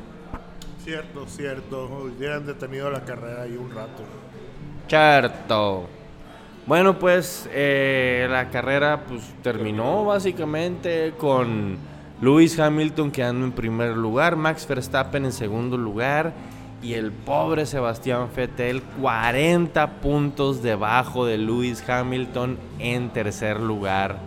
Cierto, 0.83 1.25
cierto. 1.27 1.85
Hubieran 2.15 2.45
detenido 2.45 2.91
la 2.91 3.03
carrera 3.03 3.41
ahí 3.43 3.57
un 3.57 3.71
rato. 3.71 4.03
Cierto. 4.87 5.89
Bueno, 6.67 6.99
pues 6.99 7.49
eh, 7.53 8.27
la 8.29 8.49
carrera 8.49 9.05
pues 9.07 9.21
terminó 9.41 10.03
básicamente 10.03 11.13
con 11.17 11.77
Lewis 12.21 12.59
Hamilton 12.59 13.09
quedando 13.09 13.45
en 13.45 13.53
primer 13.53 13.95
lugar, 13.95 14.35
Max 14.35 14.67
Verstappen 14.67 15.23
en 15.23 15.31
segundo 15.31 15.77
lugar 15.77 16.33
y 16.83 16.95
el 16.95 17.13
pobre 17.13 17.65
Sebastián 17.65 18.27
Vettel 18.35 18.81
40 19.01 20.01
puntos 20.01 20.61
debajo 20.61 21.25
de 21.25 21.37
Lewis 21.37 21.81
Hamilton 21.87 22.57
en 22.79 23.11
tercer 23.11 23.61
lugar. 23.61 24.17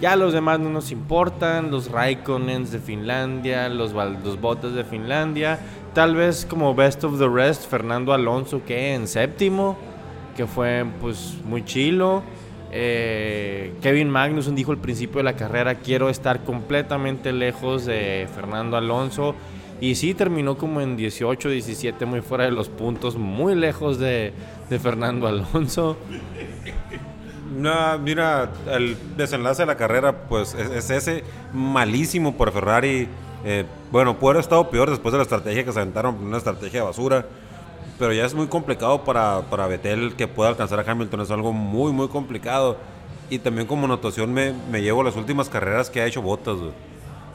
Ya 0.00 0.16
los 0.16 0.32
demás 0.32 0.60
no 0.60 0.70
nos 0.70 0.90
importan, 0.90 1.70
los 1.70 1.90
Raikkonens 1.90 2.72
de 2.72 2.78
Finlandia, 2.78 3.68
los, 3.68 3.92
los 3.92 4.74
de 4.74 4.84
Finlandia, 4.84 5.58
tal 5.92 6.14
vez 6.14 6.46
como 6.46 6.74
best 6.74 7.04
of 7.04 7.18
the 7.18 7.28
rest 7.28 7.68
Fernando 7.68 8.14
Alonso 8.14 8.62
que 8.64 8.94
en 8.94 9.06
séptimo, 9.06 9.76
que 10.38 10.46
fue 10.46 10.86
pues 11.00 11.34
muy 11.44 11.64
chilo. 11.64 12.22
Eh, 12.70 13.72
Kevin 13.82 14.08
Magnussen 14.08 14.54
dijo 14.54 14.70
al 14.70 14.78
principio 14.78 15.16
de 15.16 15.24
la 15.24 15.34
carrera, 15.34 15.74
quiero 15.74 16.08
estar 16.08 16.44
completamente 16.44 17.32
lejos 17.32 17.84
de 17.86 18.28
Fernando 18.32 18.76
Alonso. 18.76 19.34
Y 19.80 19.96
sí, 19.96 20.14
terminó 20.14 20.56
como 20.56 20.80
en 20.80 20.96
18, 20.96 21.48
17, 21.48 22.06
muy 22.06 22.20
fuera 22.20 22.44
de 22.44 22.52
los 22.52 22.68
puntos, 22.68 23.16
muy 23.16 23.56
lejos 23.56 23.98
de, 23.98 24.32
Fernando 24.80 25.26
Alonso. 25.26 25.96
No, 27.56 27.98
mira, 27.98 28.52
el 28.70 28.96
desenlace 29.16 29.62
de 29.62 29.66
la 29.66 29.76
carrera, 29.76 30.28
pues 30.28 30.54
es, 30.54 30.88
ese 30.90 31.24
malísimo 31.52 32.36
por 32.36 32.52
Ferrari. 32.52 33.08
Eh, 33.44 33.64
bueno, 33.90 34.20
puede 34.20 34.34
haber 34.34 34.42
estado 34.42 34.70
peor 34.70 34.88
después 34.88 35.10
de 35.10 35.18
la 35.18 35.22
estrategia 35.24 35.64
que 35.64 35.72
se 35.72 35.80
aventaron, 35.80 36.14
una 36.14 36.38
estrategia 36.38 36.80
de 36.80 36.86
basura. 36.86 37.26
Pero 37.98 38.12
ya 38.12 38.24
es 38.24 38.34
muy 38.34 38.46
complicado 38.46 39.02
para, 39.04 39.42
para 39.50 39.66
Vettel 39.66 40.14
que 40.14 40.28
pueda 40.28 40.50
alcanzar 40.50 40.78
a 40.78 40.90
Hamilton. 40.90 41.20
Es 41.22 41.30
algo 41.30 41.52
muy, 41.52 41.92
muy 41.92 42.08
complicado. 42.08 42.76
Y 43.30 43.38
también 43.40 43.66
como 43.66 43.86
notación 43.86 44.32
me, 44.32 44.54
me 44.70 44.80
llevo 44.80 45.02
las 45.02 45.16
últimas 45.16 45.48
carreras 45.48 45.90
que 45.90 46.00
ha 46.00 46.06
hecho 46.06 46.22
Bottas. 46.22 46.56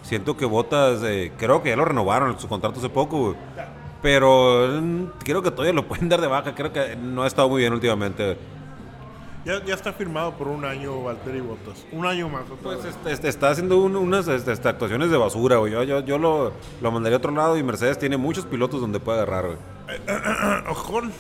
Siento 0.04 0.36
que 0.38 0.46
Bottas, 0.46 1.02
eh, 1.04 1.32
creo 1.38 1.62
que 1.62 1.70
ya 1.70 1.76
lo 1.76 1.86
renovaron 1.86 2.40
su 2.40 2.48
contrato 2.48 2.80
hace 2.80 2.90
poco. 2.90 3.36
Pero 4.02 4.68
mm, 4.82 5.04
creo 5.24 5.42
que 5.42 5.52
todavía 5.52 5.74
lo 5.74 5.88
pueden 5.88 6.10
dar 6.10 6.22
de 6.22 6.28
baja. 6.28 6.56
Creo 6.56 6.72
que 6.72 6.96
no 6.96 7.24
ha 7.24 7.28
estado 7.28 7.50
muy 7.50 7.62
bien 7.62 7.74
últimamente. 7.74 8.38
Ya, 9.46 9.62
ya 9.66 9.74
está 9.74 9.92
firmado 9.92 10.32
por 10.38 10.48
un 10.48 10.64
año 10.64 11.04
Valtteri 11.04 11.42
Bottas. 11.42 11.86
Un 11.92 12.06
año 12.06 12.30
más. 12.30 12.44
Pues 12.62 12.86
este, 12.86 13.12
este, 13.12 13.28
está 13.28 13.50
haciendo 13.50 13.78
unas 13.82 14.28
este, 14.30 14.54
este, 14.54 14.70
actuaciones 14.70 15.12
de 15.12 15.18
basura, 15.18 15.58
güey. 15.58 15.74
Yo, 15.74 15.84
yo, 15.84 16.00
yo 16.00 16.18
lo, 16.18 16.54
lo, 16.82 16.92
mandaría 16.92 17.18
a 17.18 17.20
otro 17.20 17.32
lado 17.32 17.58
y 17.58 17.64
Mercedes 17.64 18.00
tiene 18.00 18.16
muchos 18.16 18.46
pilotos 18.46 18.80
donde 18.80 19.02
puede 19.02 19.20
agarrar, 19.20 19.48
güey. 19.48 19.58
Ojón. 20.70 21.12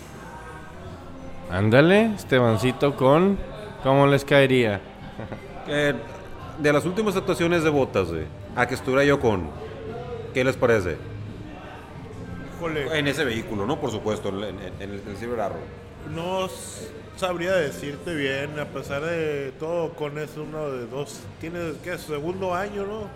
Ándale, 1.49 2.13
Estebancito 2.15 2.95
con... 2.95 3.37
¿Cómo 3.83 4.07
les 4.07 4.25
caería? 4.25 4.81
Eh, 5.65 5.93
de 6.57 6.73
las 6.73 6.83
últimas 6.83 7.15
actuaciones 7.15 7.63
de 7.63 7.69
Botas, 7.69 8.09
a 8.53 8.67
que 8.67 8.73
estuviera 8.75 9.05
yo 9.05 9.21
con... 9.21 9.49
¿Qué 10.33 10.43
les 10.43 10.57
parece? 10.57 10.97
Híjole. 12.57 12.99
En 12.99 13.07
ese 13.07 13.23
vehículo, 13.23 13.65
¿no? 13.65 13.79
Por 13.79 13.89
supuesto, 13.89 14.27
en, 14.27 14.43
en, 14.43 14.59
en 14.81 14.89
el, 14.89 15.01
el 15.07 15.15
Silver 15.15 15.39
Arrow. 15.39 15.61
No 16.13 16.49
sabría 17.15 17.53
decirte 17.53 18.13
bien, 18.13 18.59
a 18.59 18.65
pesar 18.65 19.03
de 19.03 19.53
todo, 19.59 19.93
con 19.93 20.17
es 20.17 20.35
uno 20.35 20.69
de 20.69 20.87
dos, 20.87 21.21
tiene 21.39 21.73
que 21.81 21.97
segundo 21.97 22.53
año, 22.53 22.85
¿no? 22.85 23.07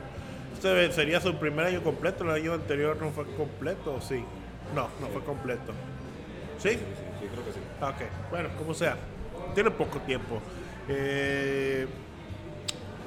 Este 0.53 0.91
sería 0.91 1.19
su 1.19 1.35
primer 1.35 1.65
año 1.65 1.83
completo, 1.83 2.23
el 2.23 2.29
año 2.31 2.53
anterior 2.53 2.97
no 2.99 3.11
fue 3.11 3.25
completo, 3.35 3.99
sí. 4.01 4.23
No, 4.75 4.89
no 5.01 5.07
fue 5.07 5.23
completo. 5.23 5.73
¿Sí? 6.57 6.71
Sí, 6.71 7.27
creo 7.31 7.45
que 7.45 7.53
sí. 7.53 7.59
Ok, 7.81 8.29
bueno, 8.31 8.49
como 8.57 8.73
sea, 8.73 8.97
tiene 9.53 9.71
poco 9.71 9.99
tiempo. 9.99 10.39
Eh, 10.87 11.87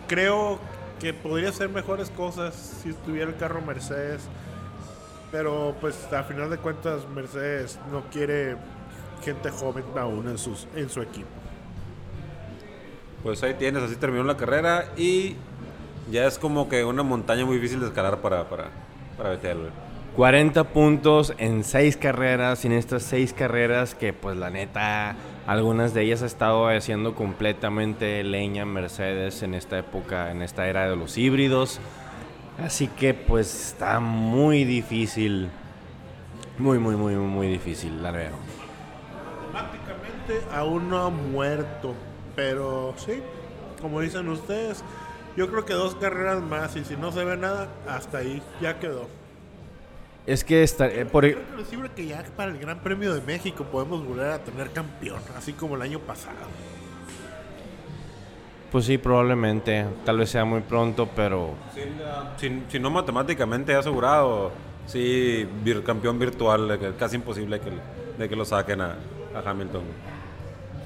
creo 0.08 0.58
que 0.98 1.14
podría 1.14 1.48
hacer 1.48 1.68
mejores 1.68 2.10
cosas 2.10 2.54
si 2.82 2.90
estuviera 2.90 3.30
el 3.30 3.36
carro 3.36 3.60
Mercedes, 3.62 4.22
pero 5.32 5.74
pues 5.80 6.12
a 6.12 6.22
final 6.24 6.50
de 6.50 6.58
cuentas 6.58 7.08
Mercedes 7.08 7.78
no 7.90 8.02
quiere 8.10 8.56
gente 9.24 9.50
joven 9.50 9.84
aún 9.96 10.28
en, 10.28 10.38
sus, 10.38 10.66
en 10.74 10.88
su 10.90 11.00
equipo. 11.02 11.28
Pues 13.22 13.42
ahí 13.42 13.54
tienes, 13.54 13.82
así 13.82 13.96
terminó 13.96 14.24
la 14.24 14.36
carrera 14.36 14.86
y 14.96 15.36
ya 16.10 16.26
es 16.26 16.38
como 16.38 16.68
que 16.68 16.84
una 16.84 17.02
montaña 17.02 17.44
muy 17.44 17.56
difícil 17.56 17.80
de 17.80 17.86
escalar 17.86 18.18
para, 18.18 18.48
para, 18.48 18.68
para 19.16 19.36
güey. 19.36 19.89
40 20.16 20.64
puntos 20.64 21.34
en 21.38 21.62
6 21.62 21.96
carreras, 21.96 22.64
en 22.64 22.72
estas 22.72 23.04
6 23.04 23.32
carreras 23.32 23.94
que 23.94 24.12
pues 24.12 24.36
la 24.36 24.50
neta, 24.50 25.14
algunas 25.46 25.94
de 25.94 26.02
ellas 26.02 26.22
ha 26.22 26.26
estado 26.26 26.68
haciendo 26.68 27.14
completamente 27.14 28.22
leña 28.24 28.64
Mercedes 28.64 29.42
en 29.42 29.54
esta 29.54 29.78
época, 29.78 30.32
en 30.32 30.42
esta 30.42 30.66
era 30.66 30.88
de 30.88 30.96
los 30.96 31.16
híbridos. 31.16 31.80
Así 32.62 32.88
que 32.88 33.14
pues 33.14 33.68
está 33.68 34.00
muy 34.00 34.64
difícil, 34.64 35.48
muy, 36.58 36.78
muy, 36.78 36.96
muy, 36.96 37.14
muy 37.14 37.46
difícil, 37.46 38.02
la 38.02 38.10
veo. 38.10 38.36
Prácticamente 39.52 40.40
aún 40.52 40.90
no 40.90 40.98
ha 40.98 41.10
muerto, 41.10 41.94
pero 42.34 42.94
sí, 42.96 43.22
como 43.80 44.00
dicen 44.00 44.28
ustedes, 44.28 44.82
yo 45.36 45.48
creo 45.48 45.64
que 45.64 45.72
dos 45.72 45.94
carreras 45.94 46.42
más 46.42 46.74
y 46.74 46.84
si 46.84 46.96
no 46.96 47.12
se 47.12 47.24
ve 47.24 47.36
nada, 47.36 47.68
hasta 47.88 48.18
ahí 48.18 48.42
ya 48.60 48.78
quedó. 48.80 49.19
Es 50.30 50.44
que 50.44 50.62
está, 50.62 50.86
eh, 50.86 51.04
por, 51.06 51.24
Creo 51.24 51.38
que 51.38 51.42
es 51.42 51.64
posible 51.66 51.90
que 51.96 52.06
ya 52.06 52.22
para 52.36 52.52
el 52.52 52.58
Gran 52.58 52.78
Premio 52.78 53.12
de 53.12 53.20
México 53.20 53.64
podemos 53.64 54.06
volver 54.06 54.30
a 54.30 54.38
tener 54.38 54.70
campeón, 54.70 55.18
así 55.36 55.52
como 55.54 55.74
el 55.74 55.82
año 55.82 55.98
pasado. 55.98 56.36
pues 58.70 58.84
sí, 58.84 58.96
probablemente, 58.96 59.84
tal 60.04 60.18
vez 60.18 60.30
sea 60.30 60.44
muy 60.44 60.60
pronto, 60.60 61.08
pero 61.16 61.54
Si, 62.36 62.62
si 62.68 62.78
no 62.78 62.90
matemáticamente 62.90 63.74
asegurado, 63.74 64.52
sí, 64.86 65.48
vir- 65.64 65.82
campeón 65.82 66.16
virtual, 66.20 66.78
casi 66.96 67.16
imposible 67.16 67.58
que, 67.58 67.72
de 68.16 68.28
que 68.28 68.36
lo 68.36 68.44
saquen 68.44 68.80
a, 68.82 68.94
a 69.34 69.50
Hamilton. 69.50 69.82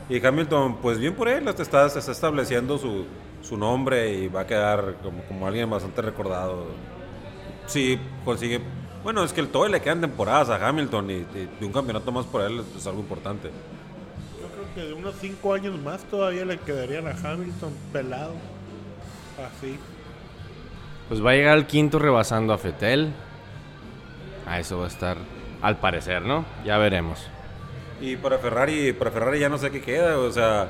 Y 0.08 0.24
Hamilton, 0.24 0.76
pues 0.80 0.98
bien 0.98 1.14
por 1.14 1.28
él, 1.28 1.46
está, 1.48 1.86
se 1.90 1.98
está 1.98 2.12
estableciendo 2.12 2.78
su, 2.78 3.04
su 3.42 3.58
nombre 3.58 4.10
y 4.10 4.28
va 4.28 4.40
a 4.40 4.46
quedar 4.46 4.94
como, 5.02 5.22
como 5.24 5.46
alguien 5.46 5.68
bastante 5.68 6.00
recordado. 6.00 6.64
Sí, 7.66 7.98
consigue... 8.24 8.62
Bueno, 9.04 9.22
es 9.22 9.32
que 9.32 9.40
el 9.42 9.48
todo 9.48 9.68
le 9.68 9.80
quedan 9.80 10.00
temporadas 10.00 10.48
a 10.48 10.66
Hamilton 10.66 11.10
y, 11.10 11.14
y 11.14 11.48
de 11.60 11.66
un 11.66 11.72
campeonato 11.72 12.10
más 12.10 12.24
por 12.26 12.40
él 12.42 12.62
es 12.76 12.86
algo 12.86 13.00
importante. 13.00 13.50
Yo 14.40 14.48
creo 14.48 14.74
que 14.74 14.80
de 14.88 14.94
unos 14.94 15.14
cinco 15.20 15.52
años 15.54 15.78
más 15.80 16.02
todavía 16.04 16.44
le 16.46 16.56
quedarían 16.58 17.06
a 17.06 17.10
Hamilton 17.10 17.72
pelado. 17.92 18.32
Así. 19.36 19.78
pues 21.08 21.24
va 21.24 21.32
a 21.32 21.34
llegar 21.34 21.54
al 21.54 21.66
quinto 21.66 21.98
rebasando 21.98 22.52
a 22.52 22.58
Fetel. 22.58 23.12
A 24.46 24.58
eso 24.60 24.78
va 24.78 24.84
a 24.84 24.88
estar, 24.88 25.16
al 25.62 25.76
parecer, 25.78 26.22
¿no? 26.22 26.44
Ya 26.64 26.78
veremos. 26.78 27.26
Y 28.00 28.16
para 28.16 28.38
Ferrari, 28.38 28.92
para 28.92 29.10
Ferrari 29.10 29.38
ya 29.38 29.48
no 29.48 29.58
sé 29.58 29.70
qué 29.70 29.80
queda, 29.82 30.18
o 30.18 30.30
sea... 30.30 30.68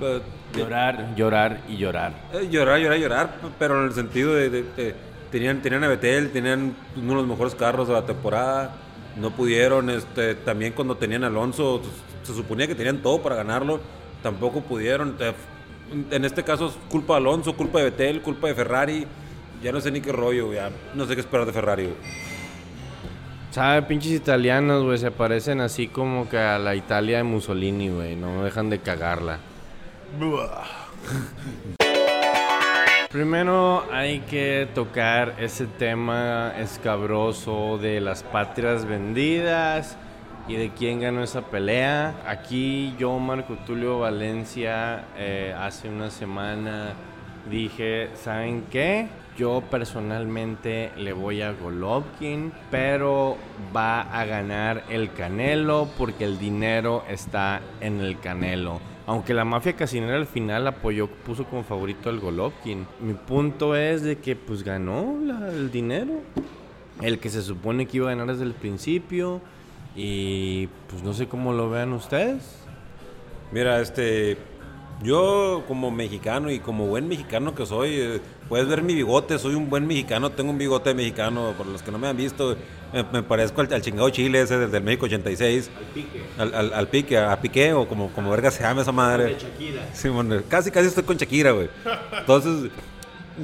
eh, 0.00 0.20
Llorar, 0.56 1.14
llorar 1.16 1.60
y 1.68 1.76
llorar. 1.76 2.12
Eh, 2.32 2.48
llorar, 2.48 2.78
llorar, 2.80 2.98
llorar, 2.98 3.34
pero 3.58 3.80
en 3.80 3.86
el 3.86 3.92
sentido 3.92 4.32
de, 4.34 4.50
de- 4.50 4.62
de- 4.62 4.94
tenían, 5.34 5.60
tenían 5.62 5.82
a 5.82 5.88
Betel, 5.88 6.30
tenían 6.30 6.76
uno 6.96 7.08
de 7.08 7.14
los 7.16 7.26
mejores 7.26 7.56
carros 7.56 7.88
de 7.88 7.94
la 7.94 8.06
temporada, 8.06 8.76
no 9.16 9.32
pudieron, 9.32 9.90
este, 9.90 10.36
también 10.36 10.74
cuando 10.74 10.96
tenían 10.96 11.24
a 11.24 11.26
Alonso, 11.26 11.82
se 12.22 12.32
suponía 12.32 12.68
que 12.68 12.76
tenían 12.76 12.98
todo 12.98 13.20
para 13.20 13.34
ganarlo, 13.34 13.80
tampoco 14.22 14.60
pudieron. 14.60 15.16
En 16.12 16.24
este 16.24 16.44
caso 16.44 16.68
es 16.68 16.74
culpa 16.88 17.14
de 17.14 17.18
Alonso, 17.18 17.56
culpa 17.56 17.78
de 17.80 17.86
Betel, 17.86 18.22
culpa 18.22 18.46
de 18.46 18.54
Ferrari, 18.54 19.08
ya 19.60 19.72
no 19.72 19.80
sé 19.80 19.90
ni 19.90 20.00
qué 20.00 20.12
rollo, 20.12 20.54
ya 20.54 20.70
no 20.94 21.04
sé 21.04 21.16
qué 21.16 21.22
esperar 21.22 21.46
de 21.46 21.52
Ferrari. 21.52 21.82
güey. 21.82 21.96
¿Sabe? 23.50 23.82
Pinches 23.82 24.12
italianos, 24.12 24.84
güey, 24.84 24.98
se 24.98 25.10
parecen 25.10 25.60
así 25.60 25.88
como 25.88 26.28
que 26.28 26.38
a 26.38 26.60
la 26.60 26.76
Italia 26.76 27.16
de 27.16 27.24
Mussolini, 27.24 27.88
güey. 27.88 28.14
No 28.14 28.44
dejan 28.44 28.70
de 28.70 28.78
cagarla. 28.78 29.40
Primero 33.14 33.84
hay 33.92 34.18
que 34.22 34.66
tocar 34.74 35.36
ese 35.38 35.68
tema 35.68 36.52
escabroso 36.58 37.78
de 37.78 38.00
las 38.00 38.24
patrias 38.24 38.86
vendidas 38.86 39.96
y 40.48 40.56
de 40.56 40.70
quién 40.70 40.98
ganó 40.98 41.22
esa 41.22 41.42
pelea. 41.42 42.12
Aquí 42.26 42.92
yo, 42.98 43.16
Marco 43.20 43.54
Tulio 43.68 44.00
Valencia, 44.00 45.04
eh, 45.16 45.54
hace 45.56 45.88
una 45.88 46.10
semana 46.10 46.94
dije, 47.48 48.10
¿saben 48.16 48.64
qué? 48.68 49.06
Yo 49.38 49.62
personalmente 49.70 50.90
le 50.96 51.12
voy 51.12 51.40
a 51.40 51.52
Golovkin, 51.52 52.52
pero 52.72 53.36
va 53.74 54.00
a 54.00 54.24
ganar 54.24 54.82
el 54.88 55.12
Canelo 55.12 55.88
porque 55.96 56.24
el 56.24 56.40
dinero 56.40 57.04
está 57.08 57.60
en 57.80 58.00
el 58.00 58.18
Canelo. 58.18 58.93
Aunque 59.06 59.34
la 59.34 59.44
mafia 59.44 59.74
casinera 59.74 60.16
al 60.16 60.26
final 60.26 60.66
apoyó, 60.66 61.08
puso 61.08 61.44
como 61.44 61.62
favorito 61.62 62.08
al 62.08 62.20
Golovkin. 62.20 62.86
Mi 63.00 63.12
punto 63.12 63.76
es 63.76 64.02
de 64.02 64.16
que 64.16 64.34
pues 64.34 64.62
ganó 64.62 65.18
el 65.48 65.70
dinero. 65.70 66.22
El 67.02 67.18
que 67.18 67.28
se 67.28 67.42
supone 67.42 67.86
que 67.86 67.98
iba 67.98 68.06
a 68.06 68.14
ganar 68.14 68.28
desde 68.28 68.44
el 68.44 68.54
principio. 68.54 69.42
Y 69.94 70.68
pues 70.88 71.02
no 71.02 71.12
sé 71.12 71.28
cómo 71.28 71.52
lo 71.52 71.68
vean 71.68 71.92
ustedes. 71.92 72.64
Mira, 73.52 73.80
este. 73.80 74.38
Yo, 75.02 75.64
como 75.66 75.90
mexicano 75.90 76.50
y 76.50 76.60
como 76.60 76.86
buen 76.86 77.08
mexicano 77.08 77.54
que 77.54 77.66
soy, 77.66 77.90
eh, 77.94 78.20
puedes 78.48 78.68
ver 78.68 78.82
mi 78.82 78.94
bigote, 78.94 79.38
soy 79.38 79.54
un 79.54 79.68
buen 79.68 79.86
mexicano, 79.88 80.30
tengo 80.30 80.52
un 80.52 80.56
bigote 80.56 80.94
mexicano, 80.94 81.52
por 81.58 81.66
los 81.66 81.82
que 81.82 81.90
no 81.90 81.98
me 81.98 82.06
han 82.06 82.16
visto, 82.16 82.56
me, 82.94 83.02
me 83.12 83.22
parezco 83.22 83.60
al, 83.60 83.72
al 83.72 83.82
chingado 83.82 84.08
Chile 84.10 84.40
ese 84.42 84.56
del, 84.58 84.70
del 84.70 84.82
México 84.82 85.06
86. 85.06 85.70
Al 85.76 85.84
pique. 85.92 86.22
Al, 86.38 86.54
al, 86.54 86.72
al 86.74 86.88
pique, 86.88 87.18
a 87.18 87.40
pique, 87.40 87.72
o 87.72 87.86
como, 87.88 88.10
como 88.12 88.30
verga 88.30 88.50
se 88.50 88.62
llama 88.62 88.82
esa 88.82 88.92
madre. 88.92 89.36
Sí, 89.92 90.08
bueno, 90.08 90.40
casi, 90.48 90.70
casi 90.70 90.86
estoy 90.88 91.04
con 91.04 91.16
Shakira, 91.16 91.50
güey. 91.52 91.68
Entonces, 92.18 92.70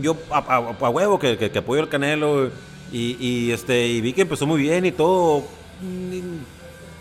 yo 0.00 0.16
a, 0.30 0.38
a- 0.38 0.76
a 0.86 0.90
huevo 0.90 1.18
que, 1.18 1.36
que, 1.36 1.50
que 1.50 1.58
apoyo 1.58 1.82
al 1.82 1.88
Canelo, 1.88 2.50
y, 2.92 3.16
y, 3.20 3.52
este, 3.52 3.86
y 3.86 4.00
vi 4.00 4.12
que 4.12 4.22
empezó 4.22 4.46
muy 4.46 4.60
bien 4.62 4.84
y 4.84 4.92
todo, 4.92 5.44
mm, 5.80 6.38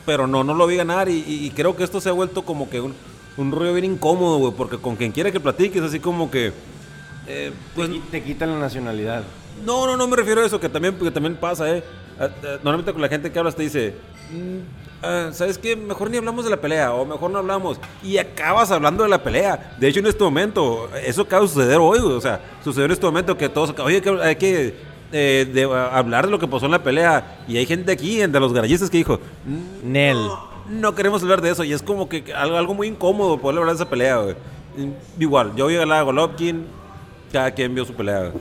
pero 0.05 0.27
no, 0.27 0.43
no 0.43 0.53
lo 0.53 0.67
vi 0.67 0.75
ganar 0.75 1.09
y, 1.09 1.23
y- 1.27 1.51
creo 1.55 1.75
que 1.75 1.83
esto 1.83 1.99
se 2.01 2.09
ha 2.09 2.11
vuelto 2.13 2.43
como 2.43 2.69
que 2.69 2.79
un, 2.81 2.93
un 3.37 3.51
rollo 3.51 3.73
bien 3.73 3.85
incómodo, 3.85 4.37
güey, 4.37 4.53
porque 4.55 4.77
con 4.77 4.95
quien 4.95 5.11
quiera 5.11 5.31
que 5.31 5.39
platiques, 5.39 5.81
así 5.81 5.99
como 5.99 6.29
que... 6.29 6.51
eh, 7.27 7.51
pues, 7.75 7.89
Te 7.89 7.95
qui- 7.95 8.01
te 8.11 8.23
quitan 8.23 8.51
la 8.51 8.59
nacionalidad. 8.59 9.23
no, 9.65 9.85
no, 9.87 9.97
no 9.97 10.07
me 10.07 10.15
refiero 10.15 10.41
a 10.41 10.45
eso, 10.45 10.59
que 10.59 10.69
también, 10.69 10.95
que 10.95 11.11
también 11.11 11.35
pasa, 11.35 11.69
¿eh? 11.75 11.83
Ah, 12.19 12.27
ah, 12.43 12.47
Normalmente 12.63 12.91
con 12.91 13.01
la 13.01 13.07
gente 13.09 13.31
que 13.31 13.39
hablas 13.39 13.55
te 13.55 13.63
dice, 13.63 13.93
"Mm, 14.31 15.05
ah, 15.05 15.29
¿sabes 15.31 15.57
qué? 15.57 15.75
Mejor 15.75 16.09
ni 16.09 16.17
hablamos 16.17 16.43
de 16.43 16.51
la 16.51 16.57
pelea, 16.57 16.93
o 16.93 17.05
mejor 17.05 17.31
no 17.31 17.39
hablamos. 17.39 17.79
Y 18.03 18.17
acabas 18.17 18.71
hablando 18.71 19.03
de 19.03 19.09
la 19.09 19.23
pelea. 19.23 19.75
De 19.79 19.87
hecho, 19.87 19.99
en 19.99 20.07
este 20.07 20.23
momento, 20.23 20.89
eso 21.05 21.21
acaba 21.21 21.43
de 21.43 21.47
suceder 21.47 21.77
hoy. 21.79 21.99
O 21.99 22.19
sea, 22.21 22.41
sucedió 22.63 22.85
en 22.85 22.91
este 22.91 23.05
momento 23.05 23.37
que 23.37 23.47
todos, 23.49 23.73
oye, 23.79 24.01
que 24.01 24.09
hay 24.09 24.35
que 24.35 24.89
eh, 25.11 25.49
de- 25.51 25.63
hablar 25.63 26.25
de 26.25 26.31
lo 26.31 26.37
que 26.37 26.47
pasó 26.47 26.65
en 26.67 26.71
la 26.71 26.83
pelea. 26.83 27.39
Y 27.47 27.57
hay 27.57 27.65
gente 27.65 27.91
aquí, 27.91 28.17
de 28.17 28.39
los 28.39 28.53
garallistas, 28.53 28.89
que 28.91 28.97
dijo, 28.97 29.19
"Mm, 29.45 29.91
Nel. 29.91 30.17
no, 30.17 30.49
no 30.69 30.93
queremos 30.95 31.23
hablar 31.23 31.41
de 31.41 31.49
eso. 31.49 31.63
Y 31.63 31.73
es 31.73 31.81
como 31.81 32.07
que 32.07 32.31
algo, 32.33 32.57
algo 32.57 32.73
muy 32.75 32.87
incómodo 32.87 33.39
poder 33.39 33.57
hablar 33.57 33.75
de 33.75 33.81
esa 33.81 33.89
pelea, 33.89 34.17
güey. 34.17 34.35
Igual, 35.17 35.55
yo 35.55 35.65
voy 35.65 35.75
a 35.75 35.79
ganar 35.79 35.97
a 35.97 36.01
Golovkin, 36.03 36.65
cada 37.33 37.49
quien 37.51 37.73
vio 37.73 37.85
su 37.85 37.93
pelea, 37.93 38.19
güey. 38.19 38.33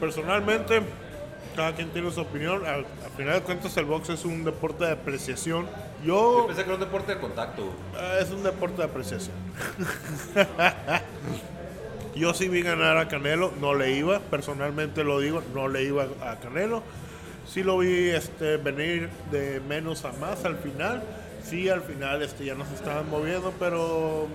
Personalmente, 0.00 0.82
cada 1.54 1.72
quien 1.76 1.88
tiene 1.90 2.10
su 2.10 2.20
opinión. 2.20 2.60
Al, 3.16 3.22
al 3.22 3.24
final 3.24 3.34
de 3.34 3.42
cuentas, 3.42 3.76
el 3.78 3.86
box 3.86 4.10
es 4.10 4.24
un 4.24 4.44
deporte 4.44 4.84
de 4.84 4.92
apreciación. 4.92 5.66
Yo, 6.04 6.44
pensé 6.46 6.62
que 6.62 6.68
era 6.68 6.74
un 6.74 6.80
deporte 6.80 7.14
de 7.14 7.20
contacto, 7.20 7.72
Ah, 7.96 8.18
es 8.20 8.30
un 8.30 8.42
deporte 8.42 8.76
de 8.76 8.84
apreciación. 8.84 9.34
Yo 12.14 12.34
sí 12.34 12.48
vi 12.48 12.62
ganar 12.62 12.98
a 12.98 13.08
Canelo, 13.08 13.52
no 13.60 13.74
le 13.74 13.92
iba, 13.92 14.20
personalmente 14.20 15.02
lo 15.02 15.20
digo, 15.20 15.42
no 15.54 15.68
le 15.68 15.84
iba 15.84 16.06
a 16.22 16.36
Canelo. 16.36 16.82
Sí 17.46 17.62
lo 17.62 17.78
vi 17.78 18.10
este, 18.10 18.58
venir 18.58 19.08
de 19.30 19.60
menos 19.60 20.04
a 20.04 20.12
más 20.12 20.44
al 20.44 20.56
final. 20.56 21.02
Sí, 21.42 21.68
al 21.68 21.82
final 21.82 22.22
este, 22.22 22.44
ya 22.44 22.54
no 22.54 22.66
se 22.66 22.74
estaban 22.74 23.08
moviendo, 23.08 23.52
pero 23.58 24.26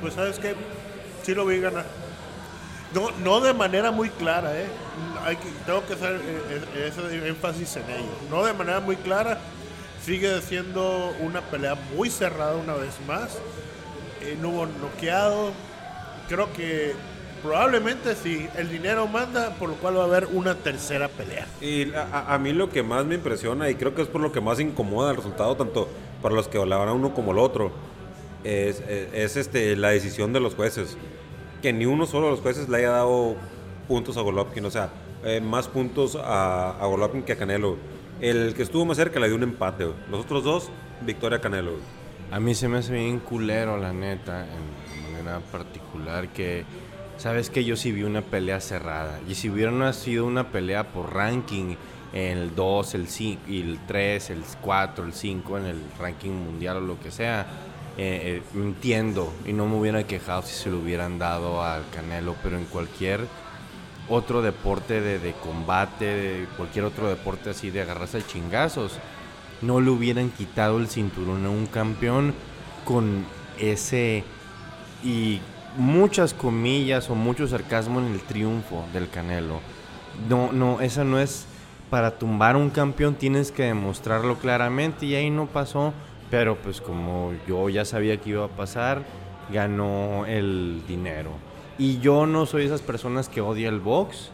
pues 0.00 0.14
sabes 0.14 0.38
que 0.38 0.54
sí 1.22 1.34
lo 1.34 1.44
vi 1.44 1.60
ganar. 1.60 1.84
No, 2.94 3.10
no 3.22 3.40
de 3.40 3.52
manera 3.52 3.90
muy 3.90 4.08
clara, 4.08 4.56
¿eh? 4.60 4.66
Tengo 5.66 5.84
que 5.86 5.94
hacer 5.94 6.12
eh, 6.16 6.60
eh, 6.76 6.90
ese 6.92 7.28
énfasis 7.28 7.76
en 7.76 7.90
ello. 7.90 8.12
No 8.30 8.44
de 8.44 8.52
manera 8.52 8.78
muy 8.80 8.96
clara, 8.96 9.38
sigue 10.04 10.40
siendo 10.42 11.12
una 11.20 11.40
pelea 11.40 11.74
muy 11.96 12.10
cerrada 12.10 12.54
una 12.56 12.74
vez 12.74 12.94
más. 13.06 13.38
Eh, 14.22 14.36
no 14.40 14.50
hubo 14.50 14.66
noqueado. 14.66 15.52
Creo 16.28 16.52
que 16.52 16.92
probablemente 17.42 18.14
sí, 18.14 18.48
el 18.56 18.70
dinero 18.70 19.06
manda, 19.06 19.50
por 19.56 19.70
lo 19.70 19.74
cual 19.76 19.96
va 19.98 20.02
a 20.02 20.06
haber 20.06 20.26
una 20.26 20.54
tercera 20.54 21.08
pelea. 21.08 21.46
Y 21.60 21.92
a, 21.94 22.02
a- 22.34 22.34
mí 22.38 22.52
lo 22.52 22.70
que 22.70 22.82
más 22.82 23.04
me 23.04 23.16
impresiona, 23.16 23.68
y 23.70 23.74
creo 23.74 23.94
que 23.94 24.02
es 24.02 24.08
por 24.08 24.20
lo 24.20 24.30
que 24.30 24.40
más 24.40 24.60
incomoda 24.60 25.10
el 25.10 25.16
resultado, 25.16 25.56
tanto 25.56 25.88
para 26.22 26.34
los 26.34 26.48
que 26.48 26.58
a 26.88 26.92
uno 26.92 27.12
como 27.12 27.32
el 27.32 27.38
otro, 27.38 27.72
es, 28.44 28.80
es- 28.88 29.08
es, 29.12 29.36
este, 29.36 29.74
la 29.76 29.88
decisión 29.90 30.32
de 30.32 30.40
los 30.40 30.54
jueces. 30.54 30.96
Que 31.64 31.72
ni 31.72 31.86
uno 31.86 32.04
solo 32.04 32.26
de 32.26 32.32
los 32.32 32.40
jueces 32.40 32.68
le 32.68 32.76
haya 32.76 32.90
dado 32.90 33.36
puntos 33.88 34.18
a 34.18 34.20
Golovkin, 34.20 34.66
o 34.66 34.70
sea, 34.70 34.90
eh, 35.24 35.40
más 35.40 35.66
puntos 35.66 36.14
a, 36.14 36.72
a 36.72 36.84
Golovkin 36.84 37.22
que 37.22 37.32
a 37.32 37.36
Canelo. 37.36 37.78
El 38.20 38.52
que 38.52 38.62
estuvo 38.62 38.84
más 38.84 38.98
cerca 38.98 39.18
le 39.18 39.28
dio 39.28 39.36
un 39.36 39.44
empate. 39.44 39.86
Los 40.10 40.26
otros 40.26 40.44
dos, 40.44 40.68
victoria 41.00 41.40
Canelo. 41.40 41.72
A 42.30 42.38
mí 42.38 42.54
se 42.54 42.68
me 42.68 42.76
hace 42.76 42.92
bien 42.92 43.18
culero, 43.18 43.78
la 43.78 43.94
neta, 43.94 44.44
en 44.44 45.04
de 45.06 45.22
manera 45.22 45.40
particular, 45.40 46.28
que 46.28 46.66
sabes 47.16 47.48
que 47.48 47.64
yo 47.64 47.76
sí 47.76 47.92
vi 47.92 48.02
una 48.02 48.20
pelea 48.20 48.60
cerrada. 48.60 49.18
Y 49.26 49.34
si 49.34 49.48
hubiera 49.48 49.90
sido 49.94 50.26
una 50.26 50.50
pelea 50.50 50.92
por 50.92 51.14
ranking, 51.14 51.76
el 52.12 52.54
2, 52.54 52.94
el 52.94 53.08
5, 53.08 53.40
y 53.48 53.62
el 53.62 53.78
3, 53.86 54.28
el 54.28 54.42
4, 54.60 55.06
el 55.06 55.14
5 55.14 55.56
en 55.56 55.64
el 55.64 55.80
ranking 55.98 56.30
mundial 56.30 56.76
o 56.76 56.80
lo 56.80 57.00
que 57.00 57.10
sea, 57.10 57.46
eh, 57.96 58.42
eh, 58.56 58.58
entiendo 58.58 59.32
y 59.46 59.52
no 59.52 59.66
me 59.66 59.76
hubiera 59.76 60.04
quejado 60.04 60.42
si 60.42 60.54
se 60.54 60.70
lo 60.70 60.78
hubieran 60.78 61.18
dado 61.18 61.62
al 61.62 61.88
Canelo, 61.90 62.34
pero 62.42 62.56
en 62.56 62.64
cualquier 62.64 63.26
otro 64.08 64.42
deporte 64.42 65.00
de, 65.00 65.32
combate, 65.32 66.04
de 66.04 66.46
cualquier 66.56 66.84
otro 66.84 67.08
deporte 67.08 67.50
así 67.50 67.70
de 67.70 67.82
agarrarse 67.82 68.18
a 68.18 68.26
chingazos, 68.26 68.98
no 69.62 69.80
le 69.80 69.90
hubieran 69.90 70.30
quitado 70.30 70.78
el 70.78 70.88
cinturón 70.88 71.46
a 71.46 71.50
un 71.50 71.66
campeón 71.66 72.34
con 72.84 73.24
ese 73.58 74.24
y 75.02 75.40
muchas 75.76 76.34
comillas 76.34 77.08
o 77.10 77.14
mucho 77.14 77.46
sarcasmo 77.46 78.00
en 78.00 78.06
el 78.06 78.20
triunfo 78.20 78.84
del 78.92 79.08
Canelo. 79.08 79.60
No, 80.28 80.52
no, 80.52 80.80
esa 80.80 81.04
no 81.04 81.18
es 81.18 81.46
para 81.90 82.18
tumbar 82.18 82.56
un 82.56 82.70
campeón 82.70 83.14
tienes 83.14 83.52
que 83.52 83.64
demostrarlo 83.64 84.36
claramente 84.38 85.06
y 85.06 85.14
ahí 85.14 85.30
no 85.30 85.46
pasó, 85.46 85.92
pero 86.34 86.56
pues 86.56 86.80
como 86.80 87.32
yo 87.46 87.68
ya 87.68 87.84
sabía 87.84 88.16
que 88.16 88.30
iba 88.30 88.44
a 88.44 88.48
pasar, 88.48 89.04
ganó 89.52 90.26
el 90.26 90.82
dinero. 90.88 91.30
Y 91.78 92.00
yo 92.00 92.26
no 92.26 92.44
soy 92.44 92.62
de 92.62 92.66
esas 92.66 92.82
personas 92.82 93.28
que 93.28 93.40
odia 93.40 93.68
el 93.68 93.78
box. 93.78 94.32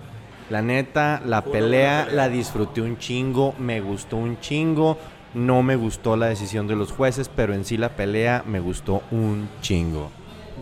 La 0.48 0.62
neta, 0.62 1.20
la 1.26 1.44
pelea 1.44 2.08
la 2.10 2.30
disfruté 2.30 2.80
un 2.80 2.96
chingo, 2.96 3.54
me 3.58 3.82
gustó 3.82 4.16
un 4.16 4.40
chingo. 4.40 4.96
No 5.34 5.62
me 5.62 5.76
gustó 5.76 6.16
la 6.16 6.28
decisión 6.28 6.66
de 6.66 6.74
los 6.74 6.90
jueces, 6.90 7.28
pero 7.28 7.52
en 7.52 7.66
sí 7.66 7.76
la 7.76 7.90
pelea 7.90 8.44
me 8.46 8.60
gustó 8.60 9.02
un 9.10 9.50
chingo. 9.60 10.10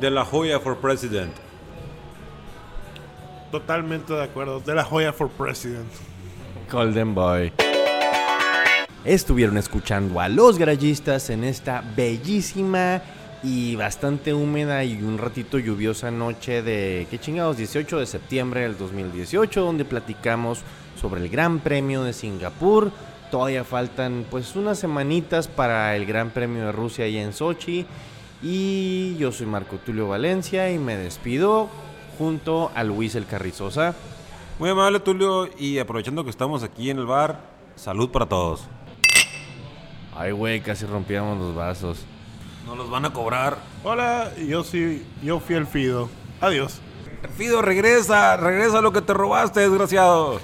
De 0.01 0.11
la 0.11 0.24
Joya 0.24 0.59
for 0.59 0.79
President. 0.79 1.33
Totalmente 3.53 4.12
de 4.12 4.24
acuerdo. 4.24 4.59
De 4.59 4.74
la 4.74 4.83
joya 4.83 5.12
for 5.12 5.29
president. 5.29 5.87
Golden 6.68 7.14
Boy. 7.14 7.53
Estuvieron 9.09 9.57
escuchando 9.57 10.21
a 10.21 10.29
los 10.29 10.59
garayistas 10.59 11.31
en 11.31 11.42
esta 11.42 11.83
bellísima 11.97 13.01
y 13.42 13.75
bastante 13.75 14.35
húmeda 14.35 14.85
y 14.85 15.03
un 15.03 15.16
ratito 15.16 15.59
lluviosa 15.59 16.11
noche 16.11 16.61
de, 16.61 17.07
¿qué 17.11 17.18
chingados? 17.18 17.57
18 17.57 18.01
de 18.01 18.05
septiembre 18.05 18.61
del 18.61 18.77
2018, 18.77 19.62
donde 19.62 19.87
platicamos 19.87 20.61
sobre 21.01 21.23
el 21.23 21.31
Gran 21.31 21.61
Premio 21.61 22.03
de 22.03 22.12
Singapur. 22.12 22.92
Todavía 23.31 23.64
faltan 23.64 24.27
pues 24.31 24.55
unas 24.57 24.79
semanitas 24.79 25.49
para 25.49 25.97
el 25.97 26.05
Gran 26.05 26.29
Premio 26.29 26.66
de 26.66 26.73
Rusia 26.73 27.07
allá 27.07 27.23
en 27.23 27.33
Sochi. 27.33 27.87
Y 28.42 29.16
yo 29.16 29.33
soy 29.33 29.47
Marco 29.47 29.79
Tulio 29.79 30.07
Valencia 30.07 30.71
y 30.71 30.79
me 30.79 30.99
despido 30.99 31.71
junto 32.18 32.71
a 32.75 32.85
Luis 32.85 33.14
El 33.14 33.25
Carrizosa. 33.25 33.94
Muy 34.59 34.68
amable, 34.68 35.01
Tulio. 35.01 35.49
Y 35.59 35.79
aprovechando 35.79 36.25
que 36.25 36.31
estamos 36.31 36.62
aquí 36.62 36.90
en 36.90 36.99
el 36.99 37.07
bar, 37.07 37.40
salud 37.75 38.11
para 38.11 38.27
todos. 38.27 38.68
Ay, 40.18 40.33
güey, 40.33 40.61
casi 40.61 40.85
rompíamos 40.85 41.38
los 41.38 41.54
vasos. 41.54 42.04
No 42.66 42.74
los 42.74 42.90
van 42.90 43.04
a 43.04 43.12
cobrar. 43.12 43.57
Hola, 43.85 44.33
yo 44.37 44.64
sí, 44.64 45.07
yo 45.22 45.38
fui 45.38 45.54
el 45.54 45.64
Fido. 45.64 46.11
Adiós. 46.40 46.81
Fido, 47.37 47.62
regresa, 47.62 48.37
regresa 48.37 48.81
lo 48.81 48.92
que 48.92 49.00
te 49.00 49.14
robaste, 49.14 49.61
desgraciado. 49.61 50.40